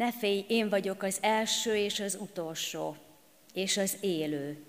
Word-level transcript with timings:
Ne 0.00 0.12
félj, 0.12 0.44
én 0.48 0.68
vagyok 0.68 1.02
az 1.02 1.18
első 1.20 1.76
és 1.76 2.00
az 2.00 2.18
utolsó, 2.20 2.96
és 3.54 3.76
az 3.76 3.96
élő. 4.00 4.64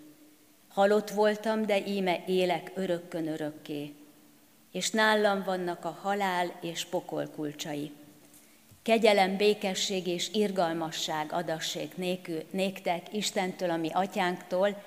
Halott 0.67 1.09
voltam, 1.09 1.65
de 1.65 1.85
íme 1.85 2.23
élek 2.27 2.71
örökkön 2.75 3.27
örökké, 3.27 3.93
és 4.71 4.89
nálam 4.89 5.43
vannak 5.43 5.85
a 5.85 5.97
halál 6.01 6.59
és 6.61 6.85
pokol 6.85 7.27
kulcsai. 7.35 7.91
Kegyelem, 8.81 9.37
békesség 9.37 10.07
és 10.07 10.29
irgalmasság 10.33 11.33
adassék 11.33 11.95
néktek 12.51 13.13
Istentől, 13.13 13.69
ami 13.69 13.89
atyánktól, 13.93 14.83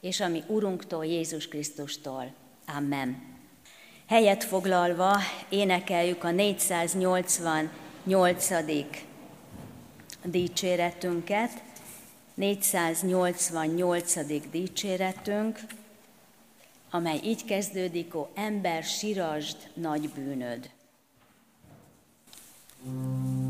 és 0.00 0.20
ami 0.20 0.42
Urunktól, 0.46 1.04
Jézus 1.04 1.48
Krisztustól. 1.48 2.32
Amen. 2.76 3.22
Helyet 4.08 4.44
foglalva 4.44 5.16
énekeljük 5.48 6.24
a 6.24 6.30
488. 6.30 9.13
dicséretünket, 10.24 11.50
488. 12.34 14.50
dicséretünk, 14.50 15.60
amely 16.90 17.20
így 17.24 17.44
kezdődik, 17.44 18.14
ó 18.14 18.28
ember, 18.34 18.82
sirasd 18.82 19.56
nagy 19.74 20.10
bűnöd. 20.10 20.70
thank 22.84 23.43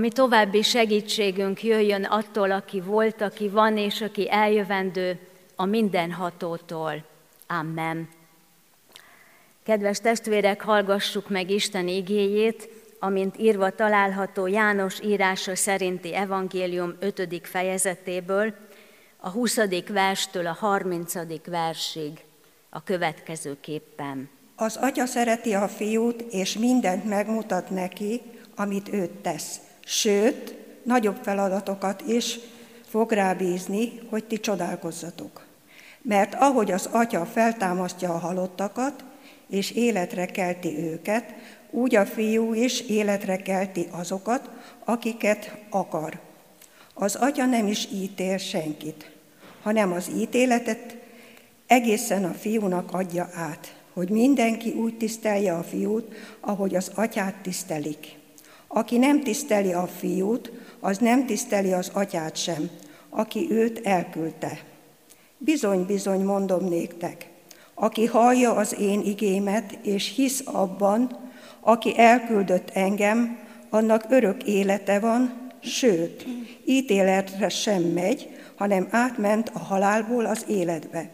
ami 0.00 0.10
további 0.10 0.62
segítségünk 0.62 1.62
jöjjön 1.62 2.04
attól, 2.04 2.50
aki 2.50 2.80
volt, 2.80 3.20
aki 3.20 3.48
van 3.48 3.76
és 3.76 4.00
aki 4.00 4.30
eljövendő, 4.30 5.18
a 5.56 5.64
mindenhatótól. 5.64 7.04
Amen. 7.46 8.08
Kedves 9.62 9.98
testvérek, 9.98 10.62
hallgassuk 10.62 11.28
meg 11.28 11.50
Isten 11.50 11.88
igéjét, 11.88 12.68
amint 12.98 13.38
írva 13.38 13.70
található 13.70 14.46
János 14.46 15.00
írása 15.00 15.56
szerinti 15.56 16.14
evangélium 16.14 16.94
5. 16.98 17.40
fejezetéből, 17.42 18.54
a 19.16 19.28
20. 19.30 19.58
verstől 19.88 20.46
a 20.46 20.56
30. 20.60 21.14
versig 21.46 22.24
a 22.70 22.82
következőképpen. 22.82 24.28
Az 24.56 24.76
atya 24.76 25.06
szereti 25.06 25.54
a 25.54 25.68
fiút, 25.68 26.20
és 26.30 26.58
mindent 26.58 27.04
megmutat 27.04 27.70
neki, 27.70 28.20
amit 28.56 28.92
őt 28.92 29.10
tesz. 29.10 29.60
Sőt, 29.92 30.54
nagyobb 30.82 31.16
feladatokat 31.22 32.02
is 32.06 32.38
fog 32.88 33.12
rábízni, 33.12 34.00
hogy 34.08 34.24
ti 34.24 34.40
csodálkozzatok. 34.40 35.46
Mert 36.02 36.34
ahogy 36.34 36.70
az 36.70 36.88
atya 36.92 37.26
feltámasztja 37.26 38.14
a 38.14 38.18
halottakat, 38.18 39.04
és 39.48 39.70
életre 39.70 40.26
kelti 40.26 40.78
őket, 40.78 41.34
úgy 41.70 41.94
a 41.94 42.06
fiú 42.06 42.54
is 42.54 42.80
életre 42.80 43.36
kelti 43.36 43.88
azokat, 43.90 44.50
akiket 44.84 45.56
akar. 45.70 46.20
Az 46.94 47.14
atya 47.14 47.44
nem 47.44 47.66
is 47.66 47.88
ítél 47.92 48.36
senkit, 48.38 49.10
hanem 49.62 49.92
az 49.92 50.10
ítéletet 50.16 50.96
egészen 51.66 52.24
a 52.24 52.32
fiúnak 52.32 52.92
adja 52.92 53.30
át, 53.34 53.74
hogy 53.92 54.08
mindenki 54.08 54.70
úgy 54.70 54.96
tisztelje 54.96 55.54
a 55.54 55.62
fiút, 55.62 56.14
ahogy 56.40 56.74
az 56.74 56.90
atyát 56.94 57.34
tisztelik. 57.34 58.18
Aki 58.72 58.98
nem 58.98 59.22
tiszteli 59.22 59.72
a 59.72 59.86
fiút, 59.86 60.52
az 60.80 60.98
nem 60.98 61.26
tiszteli 61.26 61.72
az 61.72 61.90
atyát 61.92 62.36
sem, 62.36 62.70
aki 63.08 63.46
őt 63.50 63.86
elküldte. 63.86 64.60
Bizony, 65.38 65.86
bizony, 65.86 66.20
mondom 66.20 66.68
néktek, 66.68 67.28
aki 67.74 68.06
hallja 68.06 68.54
az 68.54 68.76
én 68.78 69.00
igémet, 69.00 69.78
és 69.82 70.14
hisz 70.14 70.42
abban, 70.44 71.18
aki 71.60 71.98
elküldött 71.98 72.70
engem, 72.70 73.38
annak 73.70 74.04
örök 74.08 74.42
élete 74.42 74.98
van, 74.98 75.50
sőt, 75.60 76.26
ítéletre 76.64 77.48
sem 77.48 77.82
megy, 77.82 78.28
hanem 78.56 78.88
átment 78.90 79.50
a 79.54 79.58
halálból 79.58 80.24
az 80.24 80.44
életbe. 80.48 81.10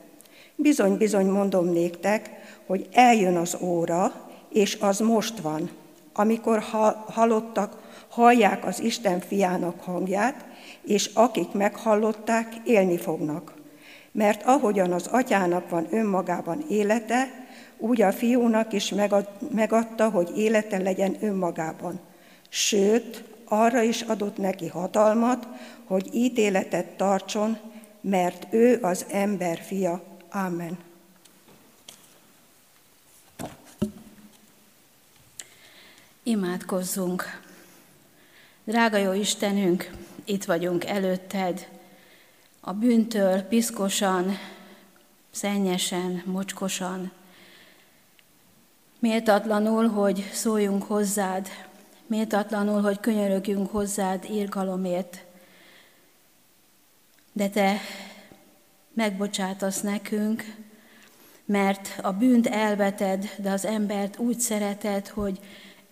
Bizony, 0.57 0.97
bizony 0.97 1.27
mondom 1.27 1.67
néktek, 1.67 2.31
hogy 2.67 2.89
eljön 2.93 3.37
az 3.37 3.57
óra, 3.61 4.31
és 4.53 4.77
az 4.81 4.99
most 4.99 5.39
van, 5.39 5.71
amikor 6.17 6.63
halottak 7.07 7.85
hallják 8.09 8.65
az 8.65 8.81
Isten 8.81 9.21
fiának 9.21 9.81
hangját, 9.81 10.45
és 10.83 11.11
akik 11.15 11.53
meghallották, 11.53 12.55
élni 12.65 12.97
fognak. 12.97 13.55
Mert 14.13 14.43
ahogyan 14.47 14.93
az 14.93 15.07
atyának 15.07 15.71
van 15.71 15.87
önmagában 15.91 16.65
élete, 16.69 17.47
úgy 17.79 18.03
a 18.03 18.13
fiúnak 18.13 18.73
is 18.73 18.95
megadta, 19.51 20.11
hogy 20.11 20.39
élete 20.39 20.79
legyen 20.79 21.17
önmagában. 21.21 22.01
Sőt, 22.49 23.25
arra 23.45 23.83
is 23.83 24.01
adott 24.03 24.37
neki 24.37 24.69
hatalmat, 24.69 25.49
hogy 25.87 26.09
ítéletet 26.15 26.87
tartson, 26.87 27.59
mert 28.01 28.47
ő 28.51 28.79
az 28.83 29.07
ember 29.11 29.59
fia. 29.59 30.03
Amen. 30.31 30.86
Imádkozzunk! 36.27 37.41
Drága 38.65 38.97
jó 38.97 39.13
Istenünk, 39.13 39.91
itt 40.25 40.45
vagyunk 40.45 40.85
előtted, 40.85 41.69
a 42.61 42.73
bűntől 42.73 43.41
piszkosan, 43.41 44.39
szennyesen, 45.31 46.23
mocskosan, 46.25 47.13
méltatlanul, 48.99 49.89
hogy 49.89 50.31
szóljunk 50.33 50.83
hozzád, 50.83 51.49
méltatlanul, 52.07 52.81
hogy 52.81 53.01
könyörögjünk 53.01 53.71
hozzád 53.71 54.27
írgalomért, 54.31 55.25
de 57.33 57.49
te 57.49 57.81
megbocsátasz 58.93 59.81
nekünk, 59.81 60.45
mert 61.45 61.99
a 62.03 62.13
bűnt 62.13 62.47
elveted, 62.47 63.31
de 63.39 63.51
az 63.51 63.65
embert 63.65 64.19
úgy 64.19 64.41
szereted, 64.41 65.09
hogy 65.09 65.41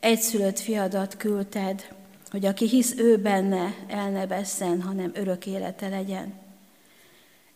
egyszülött 0.05 0.59
fiadat 0.59 1.17
küldted, 1.17 1.89
hogy 2.31 2.47
aki 2.47 2.69
hisz 2.69 2.95
ő 2.97 3.17
benne, 3.17 3.75
el 3.89 4.11
ne 4.11 4.27
vesszen, 4.27 4.83
hanem 4.83 5.11
örök 5.15 5.47
élete 5.47 5.89
legyen. 5.89 6.33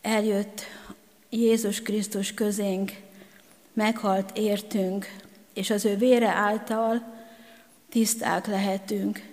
Eljött 0.03 0.61
Jézus 1.31 1.83
Krisztus 1.83 2.35
közénk, 2.35 2.93
meghalt 3.73 4.37
értünk, 4.39 5.17
és 5.55 5.71
az 5.71 5.85
ő 5.85 5.97
vére 5.97 6.29
által 6.29 7.03
tiszták 7.89 8.47
lehetünk. 8.47 9.31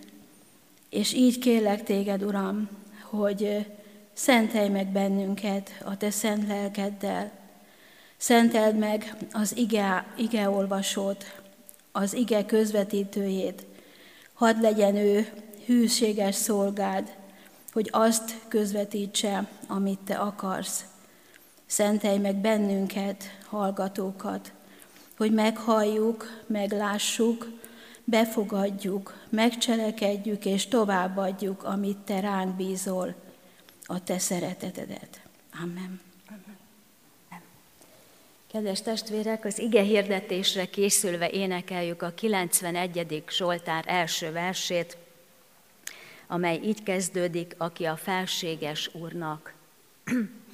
És 0.89 1.13
így 1.13 1.39
kérlek 1.39 1.83
téged, 1.83 2.23
Uram, 2.23 2.69
hogy 3.01 3.65
szentelj 4.13 4.69
meg 4.69 4.87
bennünket 4.87 5.71
a 5.83 5.97
te 5.97 6.09
szent 6.09 6.47
lelkeddel, 6.47 7.31
szenteld 8.17 8.77
meg 8.77 9.15
az 9.31 9.57
ige, 9.57 10.05
ige 10.17 10.49
olvasót, 10.49 11.43
az 11.95 12.13
ige 12.13 12.45
közvetítőjét, 12.45 13.65
hadd 14.33 14.61
legyen 14.61 14.95
ő 14.95 15.27
hűséges 15.65 16.35
szolgád, 16.35 17.15
hogy 17.71 17.89
azt 17.91 18.35
közvetítse, 18.47 19.47
amit 19.67 19.99
te 19.99 20.15
akarsz. 20.15 20.85
Szentelj 21.65 22.17
meg 22.17 22.35
bennünket, 22.35 23.23
hallgatókat, 23.45 24.51
hogy 25.17 25.33
meghalljuk, 25.33 26.43
meglássuk, 26.47 27.47
befogadjuk, 28.03 29.13
megcselekedjük 29.29 30.45
és 30.45 30.67
továbbadjuk, 30.67 31.63
amit 31.63 31.97
te 31.97 32.19
ránk 32.19 32.55
bízol, 32.55 33.15
a 33.83 34.03
te 34.03 34.19
szeretetedet. 34.19 35.21
Amen. 35.63 36.14
Kedves 38.55 38.81
testvérek, 38.81 39.45
az 39.45 39.59
ige 39.59 39.81
hirdetésre 39.81 40.65
készülve 40.65 41.29
énekeljük 41.29 42.01
a 42.01 42.13
91. 42.15 43.23
Zsoltár 43.29 43.83
első 43.87 44.31
versét, 44.31 44.97
amely 46.27 46.59
így 46.63 46.83
kezdődik, 46.83 47.55
aki 47.57 47.85
a 47.85 47.95
felséges 47.95 48.89
Úrnak. 48.93 49.53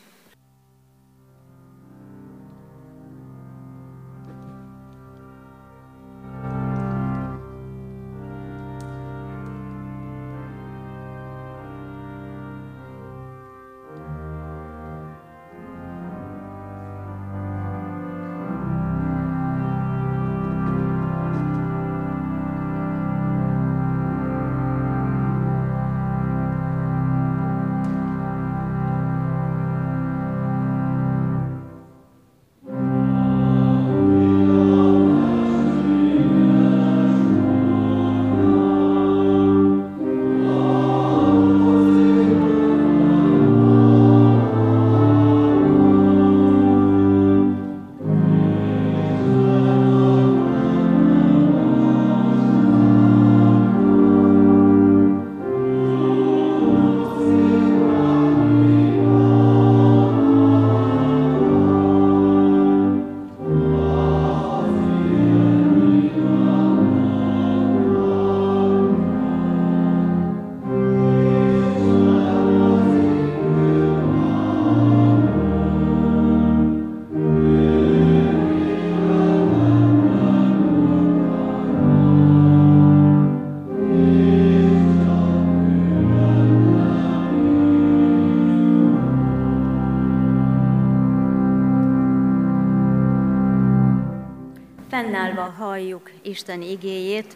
Isten 96.21 96.61
igéjét 96.61 97.35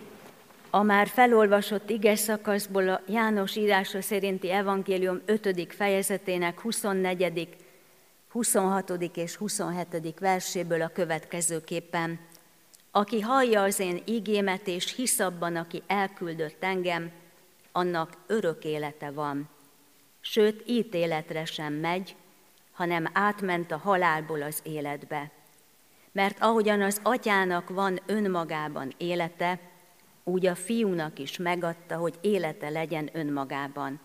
a 0.70 0.84
már 0.84 1.08
felolvasott 1.08 1.90
ige 1.90 2.16
szakaszból 2.16 2.90
a 2.90 3.02
János 3.08 3.56
írása 3.56 4.02
szerinti 4.02 4.52
evangélium 4.52 5.22
5. 5.26 5.74
fejezetének 5.74 6.60
24., 6.60 7.48
26. 8.30 8.90
és 9.14 9.36
27. 9.36 10.20
verséből 10.20 10.82
a 10.82 10.88
következőképpen. 10.88 12.20
Aki 12.92 13.20
hallja 13.20 13.62
az 13.62 13.80
én 13.80 14.02
igémet 14.06 14.68
és 14.68 14.96
hisz 14.96 15.20
abban, 15.20 15.56
aki 15.56 15.84
elküldött 15.88 16.64
engem, 16.64 17.12
annak 17.72 18.18
örök 18.28 18.64
élete 18.64 19.12
van. 19.12 19.50
Sőt, 20.22 20.64
ítéletre 20.66 21.46
sem 21.46 21.74
megy, 21.74 22.16
hanem 22.72 23.10
átment 23.14 23.72
a 23.72 23.78
halálból 23.78 24.42
az 24.42 24.60
életbe. 24.64 25.32
Mert 26.16 26.38
ahogyan 26.40 26.82
az 26.82 27.00
atyának 27.04 27.70
van 27.70 28.00
önmagában 28.06 28.94
élete, 28.98 29.60
úgy 30.24 30.46
a 30.46 30.56
fiúnak 30.56 31.20
is 31.20 31.38
megadta, 31.38 31.96
hogy 31.96 32.18
élete 32.22 32.70
legyen 32.70 33.10
önmagában. 33.14 34.00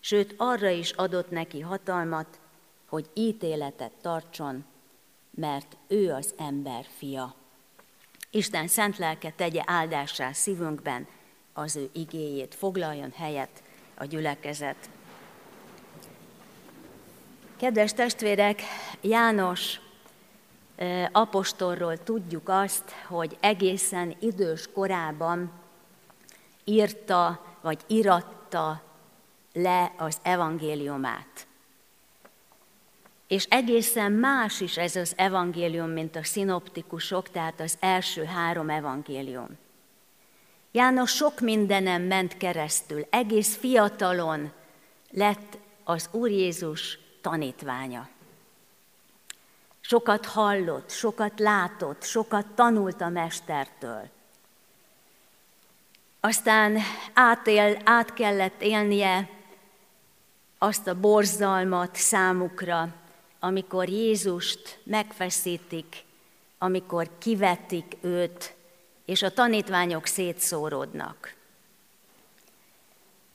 Sőt, 0.00 0.34
arra 0.36 0.68
is 0.68 0.90
adott 0.90 1.30
neki 1.30 1.60
hatalmat, 1.60 2.40
hogy 2.88 3.10
ítéletet 3.14 3.92
tartson, 4.00 4.64
mert 5.30 5.76
ő 5.88 6.12
az 6.12 6.34
ember 6.38 6.86
fia. 6.96 7.34
Isten 8.30 8.66
szent 8.66 8.98
lelke 8.98 9.30
tegye 9.30 9.62
áldásá 9.66 10.32
szívünkben 10.32 11.06
az 11.52 11.76
ő 11.76 11.88
igéjét, 11.92 12.54
foglaljon 12.54 13.12
helyet 13.16 13.62
a 13.94 14.04
gyülekezet. 14.04 14.90
Kedves 17.56 17.92
testvérek, 17.92 18.62
János 19.00 19.80
apostolról 21.12 21.96
tudjuk 22.02 22.48
azt, 22.48 22.90
hogy 23.06 23.36
egészen 23.40 24.16
idős 24.18 24.68
korában 24.72 25.52
írta 26.64 27.44
vagy 27.60 27.78
iratta 27.86 28.82
le 29.52 29.92
az 29.96 30.18
evangéliumát. 30.22 31.46
És 33.26 33.46
egészen 33.48 34.12
más 34.12 34.60
is 34.60 34.76
ez 34.76 34.96
az 34.96 35.12
evangélium, 35.16 35.90
mint 35.90 36.16
a 36.16 36.24
szinoptikusok, 36.24 37.30
tehát 37.30 37.60
az 37.60 37.76
első 37.80 38.24
három 38.24 38.70
evangélium. 38.70 39.48
János 40.72 41.10
sok 41.10 41.40
mindenem 41.40 42.02
ment 42.02 42.36
keresztül, 42.36 43.06
egész 43.10 43.56
fiatalon 43.56 44.52
lett 45.10 45.58
az 45.84 46.08
Úr 46.12 46.30
Jézus 46.30 46.98
tanítványa. 47.20 48.08
Sokat 49.88 50.26
hallott, 50.26 50.90
sokat 50.90 51.38
látott, 51.38 52.02
sokat 52.02 52.46
tanult 52.46 53.00
a 53.00 53.08
mestertől. 53.08 54.08
Aztán 56.20 56.78
átél, 57.12 57.78
át 57.84 58.14
kellett 58.14 58.62
élnie 58.62 59.28
azt 60.58 60.86
a 60.86 61.00
borzalmat 61.00 61.96
számukra, 61.96 62.94
amikor 63.40 63.88
Jézust 63.88 64.78
megfeszítik, 64.82 66.04
amikor 66.58 67.10
kivetik 67.18 67.96
őt, 68.00 68.54
és 69.04 69.22
a 69.22 69.32
tanítványok 69.32 70.06
szétszóródnak. 70.06 71.34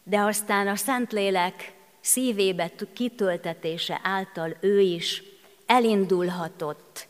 De 0.03 0.19
aztán 0.19 0.67
a 0.67 0.75
Szentlélek 0.75 1.73
szívébe 2.01 2.71
kitöltetése 2.93 3.99
által 4.03 4.57
ő 4.59 4.79
is 4.79 5.31
elindulhatott 5.73 7.07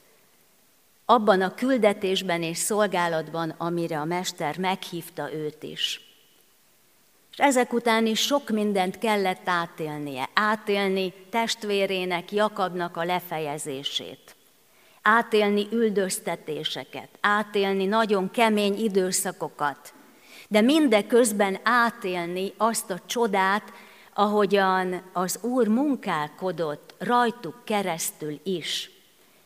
abban 1.05 1.41
a 1.41 1.53
küldetésben 1.53 2.43
és 2.43 2.57
szolgálatban, 2.57 3.49
amire 3.57 3.99
a 3.99 4.05
Mester 4.05 4.57
meghívta 4.57 5.33
őt 5.33 5.63
is. 5.63 6.01
És 7.31 7.37
ezek 7.37 7.73
után 7.73 8.05
is 8.05 8.19
sok 8.19 8.49
mindent 8.49 8.97
kellett 8.97 9.47
átélnie, 9.47 10.29
átélni 10.33 11.13
testvérének, 11.29 12.31
Jakabnak 12.31 12.97
a 12.97 13.03
lefejezését, 13.03 14.35
átélni 15.01 15.67
üldöztetéseket, 15.71 17.09
átélni 17.21 17.85
nagyon 17.85 18.31
kemény 18.31 18.77
időszakokat, 18.77 19.93
de 20.47 20.61
mindeközben 20.61 21.59
átélni 21.63 22.53
azt 22.57 22.89
a 22.89 22.99
csodát, 23.05 23.73
ahogyan 24.13 25.01
az 25.13 25.39
Úr 25.41 25.67
munkálkodott 25.67 26.95
rajtuk 26.97 27.55
keresztül 27.63 28.39
is, 28.43 28.91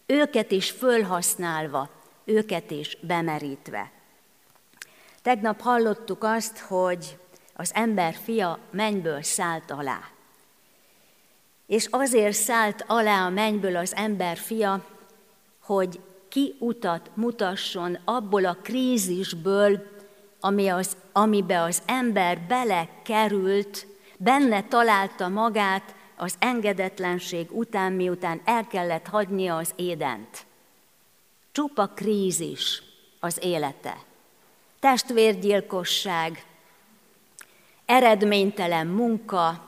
őket 0.05 0.51
is 0.51 0.71
fölhasználva, 0.71 1.89
őket 2.25 2.71
is 2.71 2.97
bemerítve. 3.01 3.91
Tegnap 5.21 5.61
hallottuk 5.61 6.23
azt, 6.23 6.59
hogy 6.59 7.17
az 7.55 7.71
ember 7.73 8.15
fia 8.23 8.59
mennyből 8.71 9.21
szállt 9.21 9.71
alá. 9.71 9.99
És 11.65 11.87
azért 11.89 12.35
szállt 12.35 12.83
alá 12.87 13.25
a 13.25 13.29
mennyből 13.29 13.75
az 13.75 13.95
ember 13.95 14.37
fia, 14.37 14.85
hogy 15.59 15.99
kiutat 16.29 17.09
mutasson 17.13 17.97
abból 18.05 18.45
a 18.45 18.57
krízisből, 18.61 19.85
ami 20.39 20.67
az, 20.67 20.97
amibe 21.11 21.61
az 21.61 21.81
ember 21.85 22.39
belekerült, 22.47 23.87
benne 24.17 24.63
találta 24.63 25.27
magát 25.27 25.95
az 26.15 26.35
engedetlenség 26.39 27.51
után, 27.51 27.93
miután 27.93 28.41
el 28.45 28.67
kellett 28.67 29.07
hagynia 29.07 29.57
az 29.57 29.73
édent. 29.75 30.45
Csupa 31.51 31.87
krízis 31.87 32.83
az 33.19 33.37
élete. 33.41 33.97
Testvérgyilkosság, 34.79 36.45
eredménytelen 37.85 38.87
munka, 38.87 39.65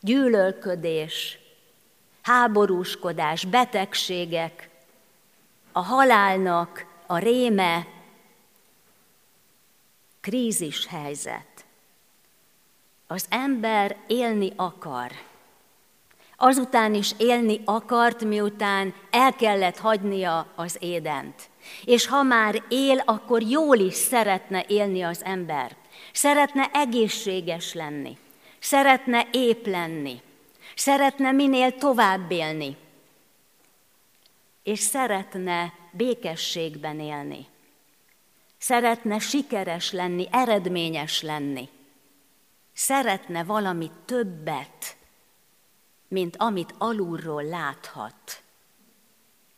gyűlölködés, 0.00 1.38
háborúskodás, 2.22 3.44
betegségek, 3.44 4.68
a 5.72 5.80
halálnak 5.80 6.86
a 7.06 7.18
réme, 7.18 7.86
krízis 10.20 10.86
helyzet. 10.86 11.47
Az 13.10 13.26
ember 13.28 13.96
élni 14.06 14.52
akar. 14.56 15.10
Azután 16.36 16.94
is 16.94 17.12
élni 17.16 17.60
akart, 17.64 18.24
miután 18.24 18.94
el 19.10 19.34
kellett 19.34 19.78
hagynia 19.78 20.52
az 20.54 20.76
édent. 20.80 21.50
És 21.84 22.06
ha 22.06 22.22
már 22.22 22.62
él, 22.68 23.02
akkor 23.04 23.42
jól 23.42 23.78
is 23.78 23.94
szeretne 23.94 24.64
élni 24.66 25.02
az 25.02 25.24
ember. 25.24 25.76
Szeretne 26.12 26.70
egészséges 26.72 27.74
lenni. 27.74 28.16
Szeretne 28.58 29.26
ép 29.30 29.66
lenni. 29.66 30.20
Szeretne 30.74 31.32
minél 31.32 31.74
tovább 31.74 32.30
élni. 32.30 32.76
És 34.62 34.78
szeretne 34.78 35.72
békességben 35.90 37.00
élni. 37.00 37.46
Szeretne 38.58 39.18
sikeres 39.18 39.92
lenni, 39.92 40.26
eredményes 40.30 41.22
lenni 41.22 41.68
szeretne 42.78 43.44
valami 43.44 43.90
többet, 44.04 44.96
mint 46.08 46.36
amit 46.36 46.74
alulról 46.78 47.44
láthat. 47.44 48.42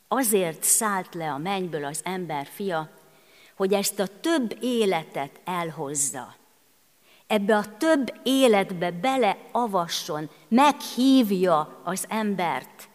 Azért 0.07 0.63
szállt 0.63 1.13
le 1.13 1.31
a 1.31 1.37
mennyből 1.37 1.85
az 1.85 2.01
ember 2.03 2.47
fia, 2.53 2.89
hogy 3.55 3.73
ezt 3.73 3.99
a 3.99 4.19
több 4.19 4.57
életet 4.61 5.39
elhozza. 5.43 6.35
Ebbe 7.27 7.55
a 7.55 7.77
több 7.77 8.19
életbe 8.23 8.91
beleavasson, 8.91 10.29
meghívja 10.47 11.81
az 11.83 12.05
embert, 12.09 12.89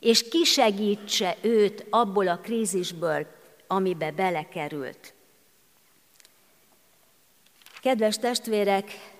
és 0.00 0.28
kisegítse 0.28 1.36
őt 1.40 1.86
abból 1.90 2.28
a 2.28 2.38
krízisből, 2.38 3.26
amibe 3.66 4.10
belekerült. 4.10 5.14
Kedves 7.80 8.18
testvérek, 8.18 9.11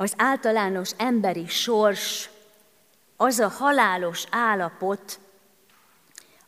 az 0.00 0.14
általános 0.16 0.90
emberi 0.96 1.46
sors 1.46 2.30
az 3.16 3.38
a 3.38 3.48
halálos 3.48 4.24
állapot, 4.30 5.20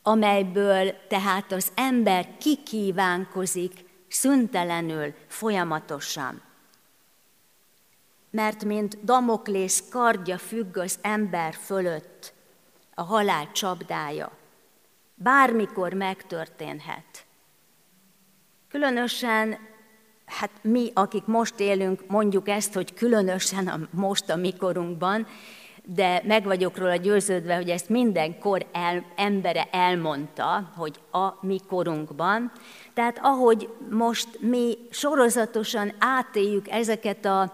amelyből 0.03 0.95
tehát 1.09 1.53
az 1.53 1.73
ember 1.75 2.37
kikívánkozik 2.39 3.85
szüntelenül, 4.09 5.15
folyamatosan. 5.27 6.43
Mert 8.31 8.65
mint 8.65 9.05
Damoklész 9.05 9.85
kardja 9.91 10.39
függ 10.39 10.77
az 10.77 10.99
ember 11.01 11.55
fölött, 11.55 12.33
a 12.95 13.03
halál 13.03 13.53
csapdája. 13.53 14.33
Bármikor 15.15 15.93
megtörténhet. 15.93 17.25
Különösen 18.69 19.70
hát 20.31 20.51
mi, 20.63 20.91
akik 20.95 21.27
most 21.27 21.61
élünk, 21.61 22.05
mondjuk 22.07 22.49
ezt, 22.49 22.75
hogy 22.75 22.95
különösen 22.95 23.69
a, 23.69 23.79
most 23.91 24.31
a 24.31 24.37
mikorunkban, 24.37 25.27
de 25.85 26.23
meg 26.27 26.45
vagyok 26.45 26.79
róla 26.79 26.97
győződve, 26.97 27.55
hogy 27.55 27.69
ezt 27.69 27.89
mindenkor 27.89 28.67
el, 28.73 29.05
embere 29.17 29.69
elmondta, 29.71 30.71
hogy 30.77 31.01
a 31.13 31.29
mi 31.41 31.61
korunkban. 31.69 32.53
Tehát 32.95 33.19
ahogy 33.23 33.69
most 33.91 34.29
mi 34.41 34.79
sorozatosan 34.91 35.93
átéljük 35.99 36.69
ezeket 36.69 37.25
a, 37.25 37.53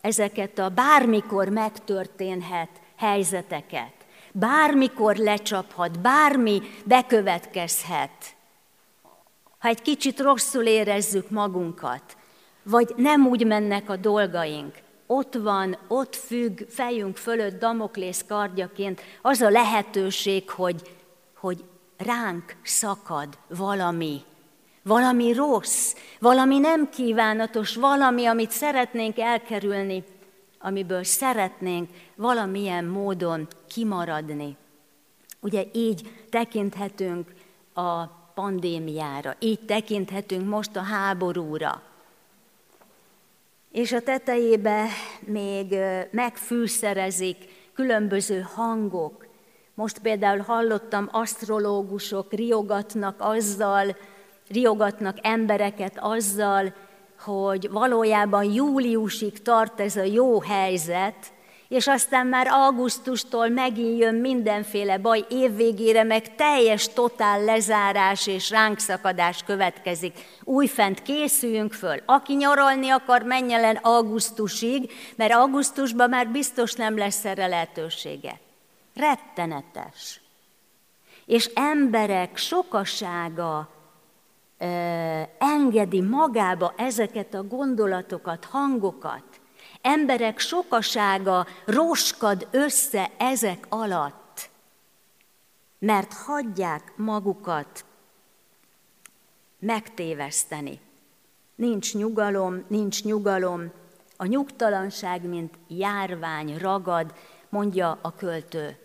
ezeket 0.00 0.58
a 0.58 0.68
bármikor 0.68 1.48
megtörténhet 1.48 2.68
helyzeteket, 2.96 3.92
bármikor 4.32 5.16
lecsaphat, 5.16 6.00
bármi 6.00 6.62
bekövetkezhet, 6.84 8.33
ha 9.64 9.70
egy 9.70 9.82
kicsit 9.82 10.20
rosszul 10.20 10.62
érezzük 10.62 11.30
magunkat, 11.30 12.16
vagy 12.62 12.92
nem 12.96 13.26
úgy 13.26 13.46
mennek 13.46 13.90
a 13.90 13.96
dolgaink, 13.96 14.74
ott 15.06 15.34
van, 15.34 15.76
ott 15.88 16.16
függ 16.16 16.60
fejünk 16.68 17.16
fölött 17.16 17.58
Damoklész 17.58 18.24
kardjaként 18.28 19.00
az 19.22 19.40
a 19.40 19.50
lehetőség, 19.50 20.50
hogy, 20.50 20.82
hogy 21.36 21.64
ránk 21.96 22.56
szakad 22.62 23.38
valami, 23.48 24.20
valami 24.82 25.32
rossz, 25.32 25.94
valami 26.20 26.58
nem 26.58 26.88
kívánatos, 26.88 27.76
valami, 27.76 28.26
amit 28.26 28.50
szeretnénk 28.50 29.18
elkerülni, 29.18 30.04
amiből 30.58 31.04
szeretnénk 31.04 31.90
valamilyen 32.16 32.84
módon 32.84 33.48
kimaradni. 33.68 34.56
Ugye 35.40 35.64
így 35.72 36.26
tekinthetünk 36.30 37.32
a 37.74 38.22
pandémiára, 38.34 39.36
így 39.38 39.60
tekinthetünk 39.60 40.48
most 40.48 40.76
a 40.76 40.82
háborúra 40.82 41.82
és 43.74 43.92
a 43.92 44.00
tetejébe 44.00 44.86
még 45.20 45.76
megfűszerezik 46.10 47.36
különböző 47.72 48.46
hangok. 48.54 49.26
Most 49.74 49.98
például 49.98 50.38
hallottam, 50.38 51.08
asztrológusok 51.12 52.32
riogatnak 52.32 53.16
azzal, 53.18 53.96
riogatnak 54.48 55.18
embereket 55.22 55.98
azzal, 55.98 56.74
hogy 57.20 57.70
valójában 57.70 58.44
júliusig 58.44 59.42
tart 59.42 59.80
ez 59.80 59.96
a 59.96 60.02
jó 60.02 60.40
helyzet, 60.40 61.32
és 61.74 61.86
aztán 61.86 62.26
már 62.26 62.46
augusztustól 62.50 63.48
megint 63.48 63.98
jön 63.98 64.14
mindenféle 64.14 64.98
baj, 64.98 65.24
évvégére 65.28 66.02
meg 66.02 66.34
teljes 66.34 66.88
totál 66.92 67.44
lezárás 67.44 68.26
és 68.26 68.50
ránkszakadás 68.50 69.42
következik. 69.42 70.24
Újfent 70.44 71.02
készüljünk 71.02 71.72
föl. 71.72 72.02
Aki 72.06 72.34
nyaralni 72.34 72.88
akar, 72.88 73.22
menjen 73.22 73.64
el 73.64 73.78
augusztusig, 73.82 74.92
mert 75.16 75.32
augusztusban 75.32 76.08
már 76.08 76.28
biztos 76.28 76.72
nem 76.74 76.96
lesz 76.96 77.24
erre 77.24 77.46
lehetősége. 77.46 78.40
Rettenetes. 78.94 80.20
És 81.26 81.50
emberek 81.54 82.36
sokasága 82.36 83.68
ö, 84.58 84.66
engedi 85.38 86.00
magába 86.00 86.74
ezeket 86.76 87.34
a 87.34 87.42
gondolatokat, 87.42 88.44
hangokat, 88.44 89.33
emberek 89.84 90.38
sokasága 90.38 91.46
roskad 91.64 92.48
össze 92.50 93.10
ezek 93.18 93.66
alatt, 93.68 94.50
mert 95.78 96.12
hagyják 96.12 96.92
magukat 96.96 97.84
megtéveszteni. 99.58 100.80
Nincs 101.54 101.94
nyugalom, 101.94 102.64
nincs 102.68 103.04
nyugalom, 103.04 103.72
a 104.16 104.26
nyugtalanság, 104.26 105.22
mint 105.22 105.54
járvány 105.68 106.58
ragad, 106.58 107.14
mondja 107.48 107.98
a 108.02 108.14
költő. 108.14 108.78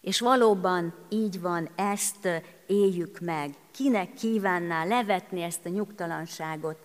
És 0.00 0.20
valóban 0.20 0.94
így 1.08 1.40
van, 1.40 1.68
ezt 1.74 2.28
éljük 2.66 3.18
meg. 3.20 3.54
Kinek 3.70 4.14
kívánná 4.14 4.84
levetni 4.84 5.42
ezt 5.42 5.64
a 5.64 5.68
nyugtalanságot, 5.68 6.78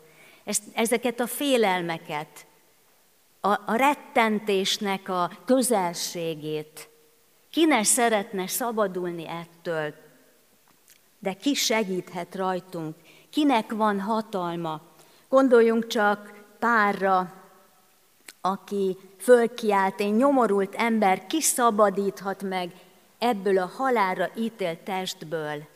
ezt, 0.44 0.64
ezeket 0.74 1.20
a 1.20 1.28
félelmeket, 1.28 2.46
a, 3.46 3.60
a 3.66 3.76
rettentésnek 3.76 5.10
a 5.10 5.32
közelségét. 5.46 6.90
Ki 7.50 7.66
ne 7.66 7.84
szeretne 7.84 8.48
szabadulni 8.48 9.28
ettől, 9.28 9.94
de 11.20 11.34
ki 11.34 11.54
segíthet 11.54 12.36
rajtunk, 12.36 12.96
kinek 13.30 13.72
van 13.72 14.00
hatalma. 14.00 14.82
Gondoljunk 15.30 15.88
csak 15.88 16.44
párra, 16.60 17.34
aki 18.42 18.98
fölkiált, 19.18 20.00
én 20.00 20.14
nyomorult 20.14 20.76
ember, 20.76 21.28
ki 21.28 21.42
szabadíthat 21.42 22.44
meg 22.44 22.72
ebből 23.18 23.58
a 23.58 23.72
halára 23.76 24.30
ítélt 24.36 24.80
testből. 24.80 25.68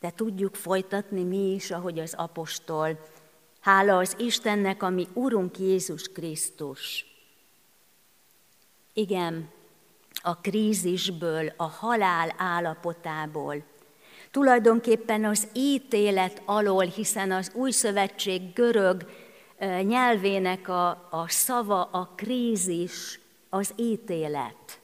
De 0.00 0.10
tudjuk 0.10 0.54
folytatni 0.54 1.22
mi 1.22 1.54
is, 1.54 1.70
ahogy 1.70 1.98
az 1.98 2.14
apostol 2.14 2.98
Hála 3.60 3.96
az 3.96 4.14
Istennek, 4.18 4.82
ami 4.82 5.08
Urunk 5.12 5.58
Jézus 5.58 6.02
Krisztus. 6.02 7.06
Igen, 8.92 9.50
a 10.22 10.36
krízisből, 10.36 11.52
a 11.56 11.66
halál 11.66 12.34
állapotából, 12.36 13.62
tulajdonképpen 14.30 15.24
az 15.24 15.48
ítélet 15.52 16.42
alól, 16.44 16.84
hiszen 16.84 17.32
az 17.32 17.50
új 17.54 17.70
szövetség 17.70 18.52
görög 18.52 19.10
nyelvének 19.82 20.68
a, 20.68 20.88
a 21.10 21.24
szava, 21.28 21.82
a 21.82 22.12
krízis, 22.16 23.20
az 23.48 23.72
ítélet. 23.76 24.80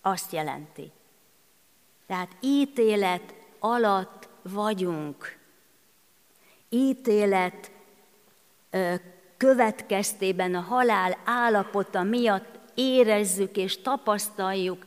Azt 0.00 0.32
jelenti. 0.32 0.90
Tehát 2.06 2.36
ítélet 2.40 3.34
alatt 3.58 4.28
vagyunk. 4.42 5.38
Ítélet 6.68 7.70
következtében 9.36 10.54
a 10.54 10.60
halál 10.60 11.18
állapota 11.24 12.02
miatt 12.02 12.58
érezzük 12.74 13.56
és 13.56 13.82
tapasztaljuk 13.82 14.84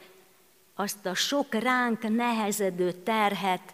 azt 0.76 1.06
a 1.06 1.14
sok 1.14 1.54
ránk 1.54 2.16
nehezedő 2.16 2.92
terhet, 2.92 3.74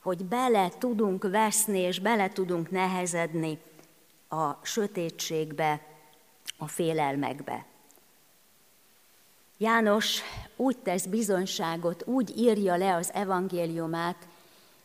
hogy 0.00 0.24
bele 0.24 0.68
tudunk 0.78 1.22
veszni 1.30 1.78
és 1.78 1.98
bele 1.98 2.28
tudunk 2.28 2.70
nehezedni 2.70 3.58
a 4.28 4.52
sötétségbe, 4.62 5.80
a 6.58 6.68
félelmekbe. 6.68 7.64
János 9.56 10.20
úgy 10.56 10.78
tesz 10.78 11.06
bizonyságot, 11.06 12.06
úgy 12.06 12.38
írja 12.38 12.76
le 12.76 12.94
az 12.94 13.10
evangéliumát, 13.12 14.26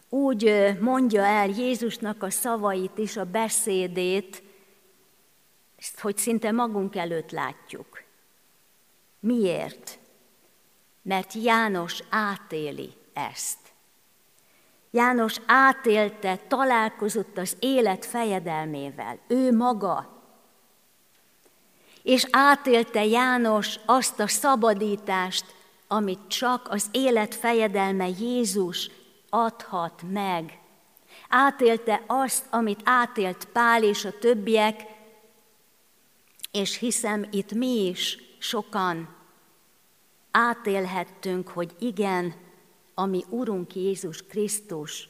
úgy 0.09 0.73
mondja 0.79 1.23
el 1.25 1.49
Jézusnak 1.49 2.23
a 2.23 2.29
szavait 2.29 2.97
is, 2.97 3.17
a 3.17 3.25
beszédét, 3.25 4.43
hogy 6.01 6.17
szinte 6.17 6.51
magunk 6.51 6.95
előtt 6.95 7.31
látjuk. 7.31 8.03
Miért? 9.19 9.99
Mert 11.01 11.33
János 11.33 12.03
átéli 12.09 12.93
ezt. 13.13 13.57
János 14.91 15.35
átélte, 15.45 16.37
találkozott 16.47 17.37
az 17.37 17.55
élet 17.59 18.05
fejedelmével, 18.05 19.19
ő 19.27 19.55
maga. 19.55 20.17
És 22.03 22.27
átélte 22.31 23.05
János 23.05 23.79
azt 23.85 24.19
a 24.19 24.27
szabadítást, 24.27 25.45
amit 25.87 26.27
csak 26.27 26.67
az 26.69 26.85
élet 26.91 27.35
fejedelme 27.35 28.07
Jézus 28.07 28.89
adhat 29.29 30.03
meg. 30.11 30.59
Átélte 31.29 32.03
azt, 32.07 32.45
amit 32.49 32.81
átélt 32.83 33.45
Pál 33.45 33.83
és 33.83 34.05
a 34.05 34.17
többiek, 34.19 34.81
és 36.51 36.77
hiszem 36.77 37.25
itt 37.31 37.51
mi 37.51 37.87
is 37.87 38.17
sokan 38.39 39.15
átélhettünk, 40.31 41.47
hogy 41.47 41.75
igen, 41.79 42.33
ami 42.93 43.23
Urunk 43.29 43.75
Jézus 43.75 44.23
Krisztus, 44.27 45.09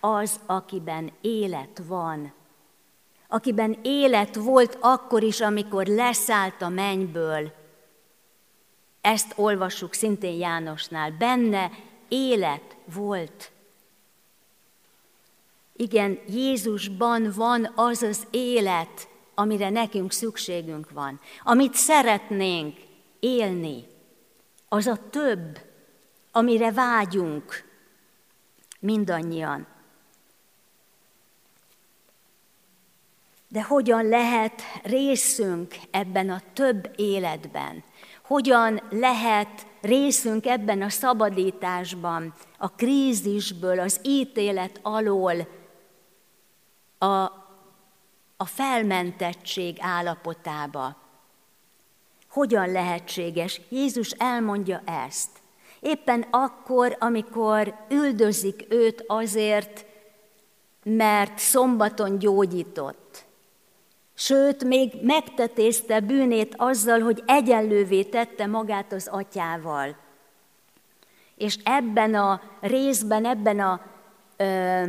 az, 0.00 0.40
akiben 0.46 1.12
élet 1.20 1.82
van, 1.86 2.32
akiben 3.28 3.78
élet 3.82 4.34
volt 4.34 4.78
akkor 4.80 5.22
is, 5.22 5.40
amikor 5.40 5.86
leszállt 5.86 6.62
a 6.62 6.68
mennyből. 6.68 7.52
Ezt 9.00 9.32
olvassuk 9.36 9.92
szintén 9.92 10.38
Jánosnál. 10.38 11.10
Benne 11.10 11.70
élet 12.12 12.76
volt. 12.94 13.50
Igen, 15.76 16.18
Jézusban 16.28 17.32
van 17.34 17.72
az 17.74 18.02
az 18.02 18.26
élet, 18.30 19.08
amire 19.34 19.70
nekünk 19.70 20.12
szükségünk 20.12 20.90
van, 20.90 21.20
amit 21.42 21.74
szeretnénk 21.74 22.78
élni. 23.20 23.84
Az 24.68 24.86
a 24.86 24.98
több, 25.10 25.58
amire 26.32 26.72
vágyunk 26.72 27.64
mindannyian. 28.80 29.66
De 33.48 33.62
hogyan 33.62 34.08
lehet 34.08 34.62
részünk 34.82 35.74
ebben 35.90 36.30
a 36.30 36.42
több 36.52 36.92
életben? 36.96 37.84
Hogyan 38.22 38.82
lehet 38.90 39.66
részünk 39.80 40.46
ebben 40.46 40.82
a 40.82 40.88
szabadításban, 40.88 42.34
a 42.58 42.68
krízisből, 42.68 43.80
az 43.80 44.00
ítélet 44.02 44.80
alól, 44.82 45.48
a, 46.98 47.06
a 48.36 48.44
felmentettség 48.44 49.76
állapotába? 49.80 50.96
Hogyan 52.28 52.70
lehetséges? 52.70 53.60
Jézus 53.68 54.10
elmondja 54.10 54.82
ezt. 55.06 55.30
Éppen 55.80 56.26
akkor, 56.30 56.96
amikor 57.00 57.74
üldözik 57.90 58.66
őt 58.68 59.04
azért, 59.06 59.86
mert 60.82 61.38
szombaton 61.38 62.18
gyógyított. 62.18 63.24
Sőt, 64.24 64.64
még 64.64 64.92
megtetézte 65.00 66.00
bűnét 66.00 66.54
azzal, 66.56 67.00
hogy 67.00 67.22
egyenlővé 67.26 68.02
tette 68.02 68.46
magát 68.46 68.92
az 68.92 69.08
atyával. 69.10 69.96
És 71.36 71.56
ebben 71.64 72.14
a 72.14 72.40
részben, 72.60 73.24
ebben 73.24 73.60
a 73.60 73.80
ö, 74.36 74.82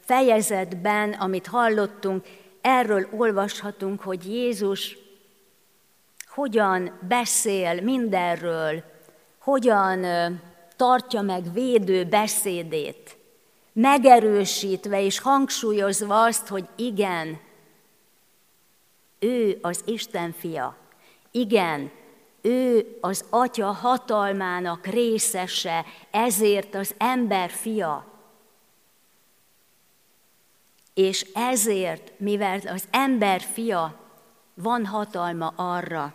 fejezetben, 0.00 1.12
amit 1.12 1.46
hallottunk, 1.46 2.26
erről 2.60 3.08
olvashatunk, 3.16 4.00
hogy 4.00 4.26
Jézus 4.26 4.96
hogyan 6.26 6.98
beszél 7.08 7.82
mindenről, 7.82 8.82
hogyan 9.38 10.06
tartja 10.76 11.20
meg 11.20 11.52
védő 11.52 12.04
beszédét, 12.04 13.16
megerősítve 13.72 15.02
és 15.02 15.18
hangsúlyozva 15.18 16.22
azt, 16.22 16.48
hogy 16.48 16.68
igen, 16.76 17.43
ő 19.24 19.58
az 19.62 19.82
Isten 19.84 20.32
fia, 20.32 20.76
igen, 21.30 21.90
ő 22.42 22.96
az 23.00 23.24
atya 23.30 23.72
hatalmának 23.72 24.86
részese, 24.86 25.84
ezért 26.10 26.74
az 26.74 26.94
ember 26.98 27.50
fia. 27.50 28.06
És 30.94 31.26
ezért, 31.34 32.12
mivel 32.18 32.60
az 32.66 32.88
ember 32.90 33.40
fia, 33.40 34.00
van 34.54 34.86
hatalma 34.86 35.52
arra, 35.56 36.14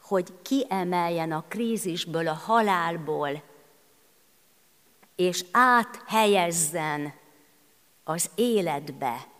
hogy 0.00 0.32
kiemeljen 0.42 1.32
a 1.32 1.44
krízisből, 1.48 2.28
a 2.28 2.32
halálból, 2.32 3.42
és 5.16 5.44
áthelyezzen 5.50 7.14
az 8.04 8.30
életbe, 8.34 9.34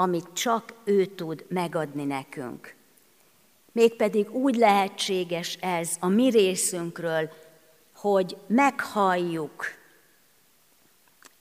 amit 0.00 0.32
csak 0.32 0.72
ő 0.84 1.06
tud 1.06 1.44
megadni 1.48 2.04
nekünk. 2.04 2.74
Mégpedig 3.72 4.30
úgy 4.30 4.56
lehetséges 4.56 5.54
ez 5.54 5.96
a 6.00 6.06
mi 6.08 6.30
részünkről, 6.30 7.30
hogy 7.94 8.36
meghalljuk 8.46 9.64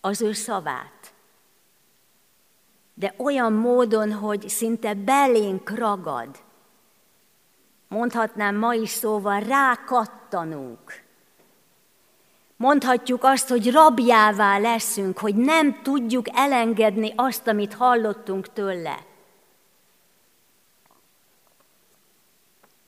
az 0.02 0.22
ő 0.22 0.32
szavát, 0.32 1.14
de 2.94 3.14
olyan 3.18 3.54
módon, 3.54 4.14
hogy 4.14 4.50
szinte 4.50 4.94
belénk 4.94 5.70
ragad, 5.70 6.38
mondhatnám 7.88 8.56
ma 8.56 8.86
szóval 8.86 9.40
rákattanunk. 9.40 11.04
Mondhatjuk 12.62 13.24
azt, 13.24 13.48
hogy 13.48 13.72
rabjává 13.72 14.58
leszünk, 14.58 15.18
hogy 15.18 15.36
nem 15.36 15.82
tudjuk 15.82 16.26
elengedni 16.34 17.14
azt, 17.16 17.48
amit 17.48 17.74
hallottunk 17.74 18.54
tőle. 18.54 19.06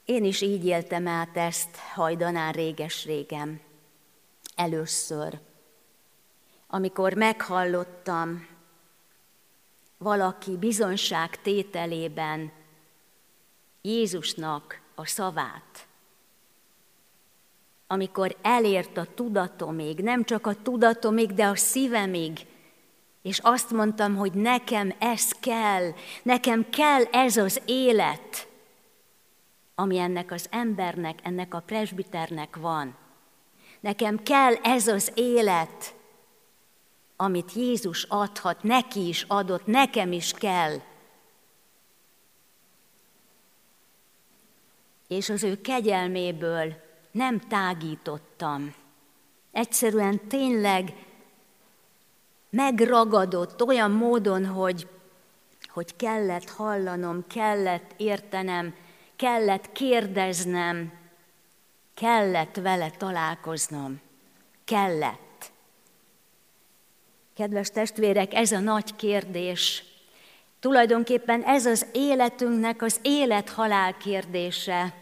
Én 0.06 0.24
is 0.24 0.42
így 0.42 0.66
éltem 0.66 1.08
át 1.08 1.38
ezt 1.38 1.76
hajdanán 1.94 2.52
réges-régen. 2.52 3.62
Először, 4.56 5.40
amikor 6.68 7.14
meghallottam 7.14 8.48
valaki 9.98 10.58
bizonság 10.58 11.42
tételében 11.42 12.52
Jézusnak 13.82 14.82
a 14.96 15.06
szavát. 15.06 15.88
Amikor 17.92 18.36
elért 18.42 18.98
a 18.98 19.06
tudatomig, 19.16 20.00
nem 20.00 20.24
csak 20.24 20.48
a 20.48 20.62
tudatomig, 20.62 21.34
de 21.34 21.46
a 21.46 21.56
szívemig, 21.56 22.46
és 23.22 23.40
azt 23.40 23.72
mondtam, 23.72 24.16
hogy 24.16 24.34
nekem 24.34 24.94
ez 25.00 25.32
kell, 25.32 25.92
nekem 26.24 26.70
kell 26.70 27.04
ez 27.04 27.38
az 27.38 27.62
élet, 27.66 28.48
ami 29.76 29.98
ennek 29.98 30.32
az 30.32 30.48
embernek, 30.50 31.20
ennek 31.24 31.54
a 31.54 31.60
presbiternek 31.60 32.56
van. 32.56 32.96
Nekem 33.80 34.24
kell 34.24 34.54
ez 34.54 34.88
az 34.88 35.12
élet, 35.16 35.94
amit 37.16 37.54
Jézus 37.54 38.04
adhat, 38.04 38.64
neki 38.64 39.08
is 39.08 39.26
adott, 39.28 39.66
nekem 39.66 40.12
is 40.12 40.32
kell. 40.32 40.80
és 45.08 45.30
az 45.30 45.44
ő 45.44 45.62
kegyelméből 45.62 46.90
nem 47.12 47.40
tágítottam. 47.40 48.74
Egyszerűen 49.52 50.28
tényleg 50.28 50.94
megragadott 52.50 53.64
olyan 53.64 53.92
módon, 53.92 54.46
hogy, 54.46 54.88
hogy 55.68 55.96
kellett 55.96 56.50
hallanom, 56.50 57.28
kellett 57.28 57.94
értenem, 57.98 58.76
kellett 59.16 59.72
kérdeznem, 59.72 60.92
kellett 61.94 62.56
vele 62.56 62.90
találkoznom. 62.90 64.00
Kellett. 64.66 65.52
Kedves 67.36 67.70
testvérek, 67.70 68.34
ez 68.34 68.52
a 68.52 68.60
nagy 68.60 68.96
kérdés. 68.96 69.84
Tulajdonképpen 70.60 71.44
ez 71.44 71.66
az 71.66 71.86
életünknek 71.92 72.82
az 72.82 73.00
élet-halál 73.02 73.98
kérdése 73.98 75.01